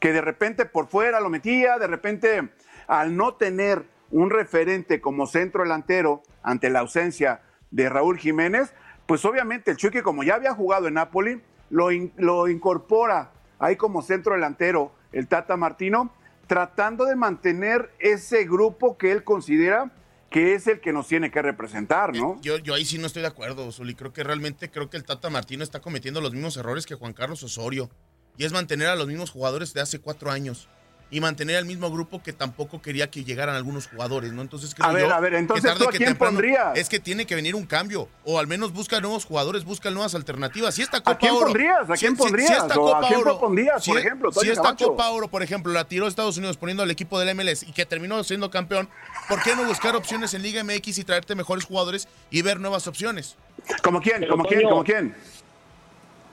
Que 0.00 0.14
de 0.14 0.22
repente 0.22 0.64
por 0.64 0.86
fuera 0.86 1.20
lo 1.20 1.28
metía, 1.28 1.78
de 1.78 1.86
repente 1.86 2.48
al 2.86 3.14
no 3.14 3.34
tener 3.34 3.84
un 4.10 4.30
referente 4.30 5.02
como 5.02 5.26
centro 5.26 5.62
delantero 5.62 6.22
ante 6.42 6.70
la 6.70 6.78
ausencia 6.78 7.42
de 7.70 7.90
Raúl 7.90 8.16
Jiménez, 8.16 8.72
pues 9.04 9.26
obviamente 9.26 9.72
el 9.72 9.76
Chucky, 9.76 10.00
como 10.00 10.22
ya 10.22 10.36
había 10.36 10.54
jugado 10.54 10.88
en 10.88 10.94
Napoli, 10.94 11.42
lo, 11.68 11.88
lo 12.16 12.48
incorpora 12.48 13.30
ahí 13.58 13.76
como 13.76 14.00
centro 14.00 14.32
delantero 14.32 14.90
el 15.12 15.28
Tata 15.28 15.58
Martino, 15.58 16.14
tratando 16.46 17.04
de 17.04 17.14
mantener 17.14 17.90
ese 17.98 18.44
grupo 18.44 18.96
que 18.96 19.12
él 19.12 19.22
considera 19.22 19.90
que 20.36 20.52
es 20.52 20.66
el 20.66 20.80
que 20.80 20.92
nos 20.92 21.08
tiene 21.08 21.30
que 21.30 21.40
representar, 21.40 22.14
¿no? 22.14 22.38
Eh, 22.44 22.60
yo, 22.62 22.74
ahí 22.74 22.84
sí 22.84 22.98
no 22.98 23.06
estoy 23.06 23.22
de 23.22 23.28
acuerdo, 23.28 23.72
Zuli. 23.72 23.94
Creo 23.94 24.12
que 24.12 24.22
realmente 24.22 24.70
creo 24.70 24.90
que 24.90 24.98
el 24.98 25.04
Tata 25.04 25.30
Martino 25.30 25.64
está 25.64 25.80
cometiendo 25.80 26.20
los 26.20 26.34
mismos 26.34 26.58
errores 26.58 26.84
que 26.84 26.94
Juan 26.94 27.14
Carlos 27.14 27.42
Osorio. 27.42 27.88
Y 28.36 28.44
es 28.44 28.52
mantener 28.52 28.88
a 28.88 28.96
los 28.96 29.06
mismos 29.06 29.30
jugadores 29.30 29.72
de 29.72 29.80
hace 29.80 29.98
cuatro 29.98 30.30
años 30.30 30.68
y 31.10 31.20
mantener 31.20 31.56
el 31.56 31.66
mismo 31.66 31.90
grupo 31.90 32.22
que 32.22 32.32
tampoco 32.32 32.82
quería 32.82 33.10
que 33.10 33.22
llegaran 33.24 33.54
algunos 33.54 33.86
jugadores, 33.86 34.32
¿no? 34.32 34.42
Entonces 34.42 34.74
creo 34.74 34.88
a 34.88 34.92
ver, 34.92 35.12
a 35.12 35.20
ver, 35.20 35.34
entonces 35.34 35.72
¿tú 35.76 35.88
a 35.88 35.92
quién 35.92 36.16
pondrías? 36.16 36.76
Es 36.76 36.88
que 36.88 36.98
tiene 36.98 37.26
que 37.26 37.36
venir 37.36 37.54
un 37.54 37.64
cambio, 37.64 38.08
o 38.24 38.38
al 38.40 38.48
menos 38.48 38.72
busca 38.72 39.00
nuevos 39.00 39.24
jugadores, 39.24 39.64
busca 39.64 39.90
nuevas 39.90 40.14
alternativas. 40.16 40.74
Si 40.74 40.82
esta 40.82 40.98
Copa 40.98 41.12
¿A 41.12 41.18
quién 41.18 41.32
Oro, 41.32 41.44
pondrías? 41.46 41.90
¿A 41.90 41.94
quién 41.94 42.16
pondrías? 42.16 42.48
Si, 42.48 42.54
esta 42.54 42.74
Copa 42.74 42.98
¿A 42.98 43.08
quién 43.08 43.20
Oro, 43.20 43.38
pondrías, 43.38 43.86
por 43.86 43.98
ejemplo? 43.98 44.32
Si 44.32 44.50
esta 44.50 44.74
Copa 44.74 45.08
Oro, 45.10 45.28
por 45.28 45.42
ejemplo, 45.42 45.72
la 45.72 45.84
tiró 45.84 46.08
Estados 46.08 46.36
Unidos 46.38 46.56
poniendo 46.56 46.82
al 46.82 46.90
equipo 46.90 47.20
del 47.20 47.34
MLS 47.36 47.62
y 47.62 47.72
que 47.72 47.86
terminó 47.86 48.22
siendo 48.24 48.50
campeón, 48.50 48.88
¿por 49.28 49.42
qué 49.42 49.54
no 49.54 49.64
buscar 49.64 49.94
opciones 49.94 50.34
en 50.34 50.42
Liga 50.42 50.64
MX 50.64 50.98
y 50.98 51.04
traerte 51.04 51.36
mejores 51.36 51.64
jugadores 51.64 52.08
y 52.30 52.42
ver 52.42 52.58
nuevas 52.58 52.88
opciones? 52.88 53.36
¿Como 53.82 54.00
quién? 54.00 54.26
¿Como 54.26 54.44
quién? 54.44 54.62
¿Como 54.68 54.82
quién? 54.82 55.14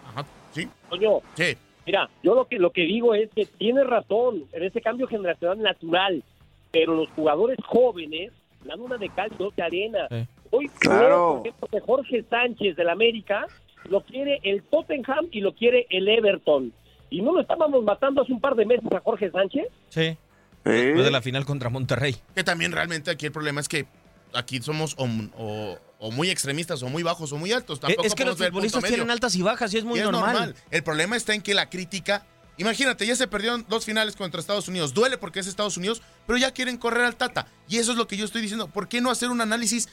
Ajá, 0.10 0.26
¿sí? 0.54 0.68
Coño. 0.90 1.20
Sí. 1.36 1.58
Mira, 1.86 2.10
yo 2.24 2.36
lo 2.36 2.46
que 2.46 2.58
lo 2.60 2.72
que 2.72 2.84
digo 2.84 3.14
es 3.14 3.30
que 3.36 3.46
tiene 3.46 3.84
razón 3.84 4.46
en 4.52 4.64
ese 4.64 4.82
cambio 4.82 5.08
generacional 5.08 5.62
natural, 5.62 6.24
pero 6.72 6.96
los 6.96 7.10
jugadores 7.10 7.58
jóvenes 7.66 8.32
dan 8.64 8.80
una 8.80 8.98
de 8.98 9.10
cal 9.10 9.32
y 9.38 9.56
de 9.56 9.64
arena. 9.64 10.08
Hoy, 10.50 10.70
claro. 10.80 11.38
por 11.38 11.48
ejemplo, 11.48 11.68
que 11.68 11.80
Jorge 11.80 12.24
Sánchez 12.30 12.76
del 12.76 12.90
América 12.90 13.48
lo 13.90 14.02
quiere 14.02 14.40
el 14.44 14.64
Tottenham 14.64 15.28
y 15.32 15.42
lo 15.42 15.54
quiere 15.54 15.88
el 15.90 16.08
Everton. 16.08 16.72
¿Y 17.10 17.22
no 17.22 17.34
lo 17.34 17.42
estábamos 17.42 17.84
matando 17.84 18.22
hace 18.22 18.34
un 18.34 18.40
par 18.40 18.56
de 18.56 18.66
meses 18.66 18.92
a 18.92 19.00
Jorge 19.00 19.30
Sánchez? 19.30 19.68
Sí. 19.90 20.18
Después 20.64 21.06
de 21.06 21.12
la 21.12 21.22
final 21.22 21.46
contra 21.46 21.70
Monterrey. 21.70 22.16
Que 22.34 22.44
también 22.44 22.72
realmente 22.72 23.12
aquí 23.12 23.26
el 23.26 23.32
problema 23.32 23.60
es 23.60 23.68
que 23.68 23.86
aquí 24.34 24.60
somos 24.60 24.96
o, 24.98 25.78
muy 26.12 26.30
extremistas 26.30 26.84
o 26.84 26.90
muy 26.90 27.04
bajos 27.04 27.32
o 27.32 27.38
muy 27.38 27.52
altos. 27.52 27.80
Tampoco 27.80 28.06
es 28.06 28.16
que 28.16 28.26
los 28.26 28.38
futbolistas 28.38 28.84
tienen 28.84 29.10
altas 29.10 29.36
y 29.36 29.42
bajas 29.42 29.74
y 29.74 29.78
es 29.78 29.84
muy 29.84 30.00
normal. 30.00 30.56
El 30.72 30.84
problema 30.84 31.16
está 31.16 31.34
en 31.34 31.42
que 31.42 31.54
la 31.54 31.70
crítica 31.70 32.26
Imagínate, 32.58 33.06
ya 33.06 33.16
se 33.16 33.28
perdieron 33.28 33.66
dos 33.68 33.86
finales 33.86 34.16
contra 34.16 34.40
Estados 34.40 34.68
Unidos. 34.68 34.94
Duele 34.94 35.18
porque 35.18 35.40
es 35.40 35.48
Estados 35.48 35.78
Unidos, 35.78 36.02
pero 36.28 36.38
ya 36.38 36.52
quieren 36.52 36.78
correr 36.78 37.06
al 37.06 37.16
Tata. 37.16 37.48
Y 37.68 37.78
eso 37.78 37.92
es 37.92 37.98
lo 37.98 38.08
que 38.08 38.16
yo 38.16 38.26
estoy 38.26 38.42
diciendo. 38.42 38.68
¿Por 38.68 38.88
qué 38.88 39.02
no 39.02 39.10
hacer 39.10 39.30
un 39.30 39.42
análisis 39.42 39.90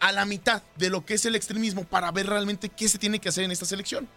a 0.00 0.12
la 0.12 0.24
mitad 0.24 0.62
de 0.76 0.90
lo 0.90 1.04
que 1.04 1.14
es 1.14 1.24
el 1.24 1.34
extremismo 1.34 1.84
para 1.84 2.10
ver 2.12 2.26
realmente 2.26 2.68
qué 2.68 2.88
se 2.88 2.98
tiene 2.98 3.18
que 3.18 3.28
hacer 3.28 3.44
en 3.44 3.50
esta 3.50 3.66
selección? 3.66 4.08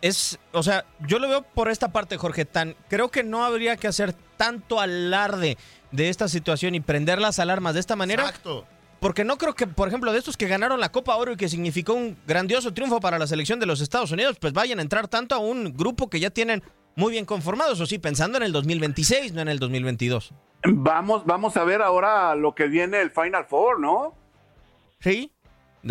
Es, 0.00 0.38
o 0.52 0.62
sea, 0.62 0.86
yo 1.06 1.18
lo 1.18 1.28
veo 1.28 1.42
por 1.42 1.68
esta 1.68 1.92
parte, 1.92 2.16
Jorge 2.16 2.44
Tan. 2.44 2.76
Creo 2.88 3.10
que 3.10 3.22
no 3.22 3.44
habría 3.44 3.76
que 3.76 3.88
hacer 3.88 4.14
tanto 4.36 4.80
alarde 4.80 5.58
de 5.90 6.08
esta 6.08 6.28
situación 6.28 6.74
y 6.74 6.80
prender 6.80 7.20
las 7.20 7.38
alarmas 7.38 7.74
de 7.74 7.80
esta 7.80 7.96
manera. 7.96 8.22
Exacto. 8.22 8.66
Porque 9.02 9.24
no 9.24 9.36
creo 9.36 9.54
que, 9.54 9.66
por 9.66 9.88
ejemplo, 9.88 10.12
de 10.12 10.20
estos 10.20 10.36
que 10.36 10.46
ganaron 10.46 10.78
la 10.78 10.92
Copa 10.92 11.16
Oro 11.16 11.32
y 11.32 11.36
que 11.36 11.48
significó 11.48 11.92
un 11.92 12.16
grandioso 12.24 12.72
triunfo 12.72 13.00
para 13.00 13.18
la 13.18 13.26
selección 13.26 13.58
de 13.58 13.66
los 13.66 13.80
Estados 13.80 14.12
Unidos, 14.12 14.36
pues 14.40 14.52
vayan 14.52 14.78
a 14.78 14.82
entrar 14.82 15.08
tanto 15.08 15.34
a 15.34 15.38
un 15.38 15.76
grupo 15.76 16.08
que 16.08 16.20
ya 16.20 16.30
tienen 16.30 16.62
muy 16.94 17.10
bien 17.10 17.24
conformados, 17.24 17.80
o 17.80 17.86
sí, 17.86 17.98
pensando 17.98 18.38
en 18.38 18.44
el 18.44 18.52
2026, 18.52 19.32
no 19.32 19.40
en 19.40 19.48
el 19.48 19.58
2022. 19.58 20.32
Vamos, 20.68 21.26
vamos 21.26 21.56
a 21.56 21.64
ver 21.64 21.82
ahora 21.82 22.36
lo 22.36 22.54
que 22.54 22.68
viene 22.68 23.00
el 23.00 23.10
Final 23.10 23.44
Four, 23.46 23.80
¿no? 23.80 24.14
Sí. 25.00 25.32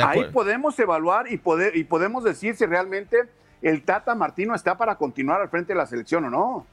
Ahí 0.01 0.23
podemos 0.31 0.79
evaluar 0.79 1.29
y, 1.29 1.37
poder, 1.37 1.75
y 1.75 1.83
podemos 1.83 2.23
decir 2.23 2.55
si 2.55 2.65
realmente 2.65 3.27
el 3.61 3.83
Tata 3.83 4.15
Martino 4.15 4.55
está 4.55 4.77
para 4.77 4.95
continuar 4.95 5.41
al 5.41 5.49
frente 5.49 5.73
de 5.73 5.77
la 5.77 5.85
selección 5.85 6.23
o 6.23 6.29
no. 6.29 6.65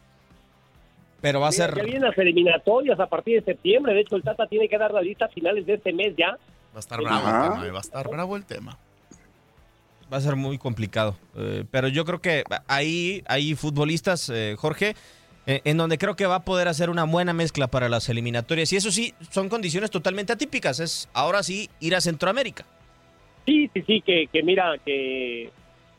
Pero 1.20 1.40
va 1.40 1.48
a 1.48 1.52
ser. 1.52 1.74
Ya 1.74 1.83
vienen 1.83 2.02
las 2.02 2.16
eliminatorias 2.16 2.98
a 3.00 3.07
partir 3.07 3.40
de 3.40 3.52
septiembre. 3.52 3.94
De 3.94 4.00
hecho, 4.00 4.16
el 4.16 4.22
Tata 4.22 4.46
tiene 4.46 4.68
que 4.68 4.78
dar 4.78 4.92
la 4.92 5.02
lista 5.02 5.24
a 5.24 5.28
finales 5.28 5.66
de 5.66 5.74
este 5.74 5.92
mes 5.92 6.14
ya. 6.16 6.31
Va 6.31 6.76
a 6.76 6.78
estar 6.78 7.00
bravo 7.00 7.26
el 7.26 7.50
tema, 7.50 7.66
eh, 7.66 7.70
va 7.70 7.78
a 7.78 7.81
estar 7.81 8.09
bravo 8.09 8.37
el 8.37 8.44
tema. 8.44 8.78
Va 10.12 10.16
a 10.16 10.20
ser 10.20 10.37
muy 10.37 10.59
complicado. 10.59 11.16
Eh, 11.37 11.64
pero 11.70 11.88
yo 11.88 12.04
creo 12.04 12.20
que 12.20 12.44
ahí 12.66 13.22
hay 13.26 13.54
futbolistas, 13.54 14.31
eh, 14.31 14.54
Jorge, 14.57 14.94
eh, 15.46 15.61
en 15.64 15.76
donde 15.76 15.98
creo 15.98 16.16
que 16.16 16.26
va 16.26 16.37
a 16.37 16.44
poder 16.44 16.68
hacer 16.68 16.88
una 16.88 17.04
buena 17.04 17.33
mezcla 17.33 17.66
para 17.66 17.88
las 17.88 18.09
eliminatorias. 18.09 18.72
Y 18.72 18.76
eso 18.76 18.90
sí, 18.90 19.14
son 19.31 19.48
condiciones 19.48 19.90
totalmente 19.90 20.33
atípicas. 20.33 20.81
Es 20.81 21.09
ahora 21.12 21.42
sí 21.42 21.68
ir 21.81 21.94
a 21.94 22.00
Centroamérica. 22.00 22.64
Sí, 23.44 23.70
sí, 23.74 23.83
sí, 23.87 24.00
que, 24.02 24.28
que 24.33 24.42
mira, 24.42 24.76
que 24.85 25.50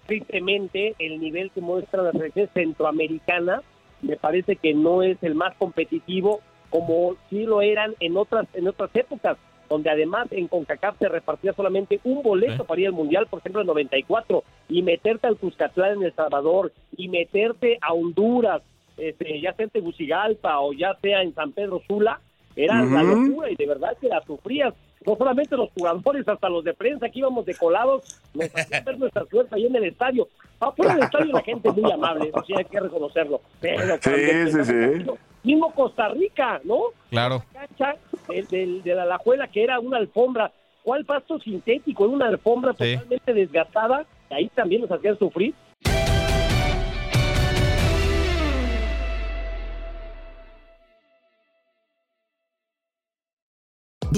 tristemente 0.05 0.95
el 0.97 1.19
nivel 1.19 1.51
que 1.51 1.61
muestra 1.61 2.03
la 2.03 2.11
selección 2.11 2.49
centroamericana 2.53 3.61
me 4.01 4.15
parece 4.15 4.55
que 4.55 4.73
no 4.73 5.03
es 5.03 5.21
el 5.23 5.35
más 5.35 5.55
competitivo 5.57 6.41
como 6.69 7.15
sí 7.29 7.45
lo 7.45 7.61
eran 7.61 7.95
en 7.99 8.15
otras 8.17 8.47
en 8.53 8.67
otras 8.67 8.95
épocas, 8.95 9.37
donde 9.69 9.89
además 9.89 10.27
en 10.31 10.47
CONCACAF 10.47 10.97
se 10.97 11.09
repartía 11.09 11.53
solamente 11.53 11.99
un 12.03 12.21
boleto 12.21 12.65
para 12.65 12.81
ir 12.81 12.87
al 12.87 12.93
Mundial, 12.93 13.27
por 13.27 13.39
ejemplo, 13.39 13.61
en 13.61 13.67
94, 13.67 14.43
y 14.67 14.81
meterte 14.81 15.27
al 15.27 15.37
Cuscatlán 15.37 15.97
en 15.97 16.03
El 16.03 16.13
Salvador, 16.13 16.71
y 16.97 17.07
meterte 17.07 17.77
a 17.81 17.93
Honduras, 17.93 18.61
este, 18.97 19.39
ya 19.39 19.53
sea 19.53 19.65
en 19.65 19.69
Tegucigalpa 19.69 20.59
o 20.59 20.73
ya 20.73 20.95
sea 21.01 21.21
en 21.21 21.33
San 21.33 21.51
Pedro 21.51 21.81
Sula, 21.87 22.19
era 22.55 22.83
la 22.83 23.03
locura 23.03 23.49
y 23.49 23.55
de 23.55 23.67
verdad 23.67 23.95
que 24.01 24.09
la 24.09 24.21
sufrías. 24.21 24.73
No 25.05 25.15
solamente 25.15 25.55
los 25.55 25.69
jugadores, 25.71 26.27
hasta 26.27 26.49
los 26.49 26.63
de 26.63 26.73
prensa 26.73 27.09
que 27.09 27.19
íbamos 27.19 27.45
de 27.45 27.55
colados, 27.55 28.21
nos 28.33 28.53
hacían 28.55 28.83
ver 28.85 28.99
nuestra 28.99 29.25
suerte 29.25 29.55
ahí 29.55 29.65
en 29.65 29.75
el 29.75 29.85
estadio. 29.85 30.27
Afuera 30.59 30.95
del 30.95 31.03
estadio 31.03 31.31
la 31.33 31.41
gente 31.41 31.69
es 31.69 31.75
muy 31.75 31.89
amable, 31.91 32.29
eso 32.29 32.43
sí 32.45 32.53
hay 32.57 32.65
que 32.65 32.79
reconocerlo. 32.79 33.41
Pero 33.61 33.95
Sí, 34.01 34.09
cuando 34.11 34.63
sí, 34.65 34.71
sí. 35.05 35.11
Mismo 35.43 35.73
Costa 35.73 36.09
Rica, 36.09 36.59
¿no? 36.65 36.79
Claro. 37.09 37.43
cancha 37.53 37.95
del- 38.27 38.47
del- 38.47 38.83
de 38.83 38.93
la 38.95 39.03
Alajuela, 39.03 39.47
que 39.47 39.63
era 39.63 39.79
una 39.79 39.97
alfombra. 39.97 40.51
¿Cuál 40.83 41.05
pasto 41.05 41.39
sintético? 41.39 42.03
Era 42.05 42.13
una 42.13 42.27
alfombra 42.27 42.73
Sí. 42.73 42.93
totalmente 42.95 43.33
desgastada. 43.33 44.05
Ahí 44.29 44.49
también 44.49 44.81
nos 44.81 44.91
hacían 44.91 45.17
sufrir. 45.17 45.53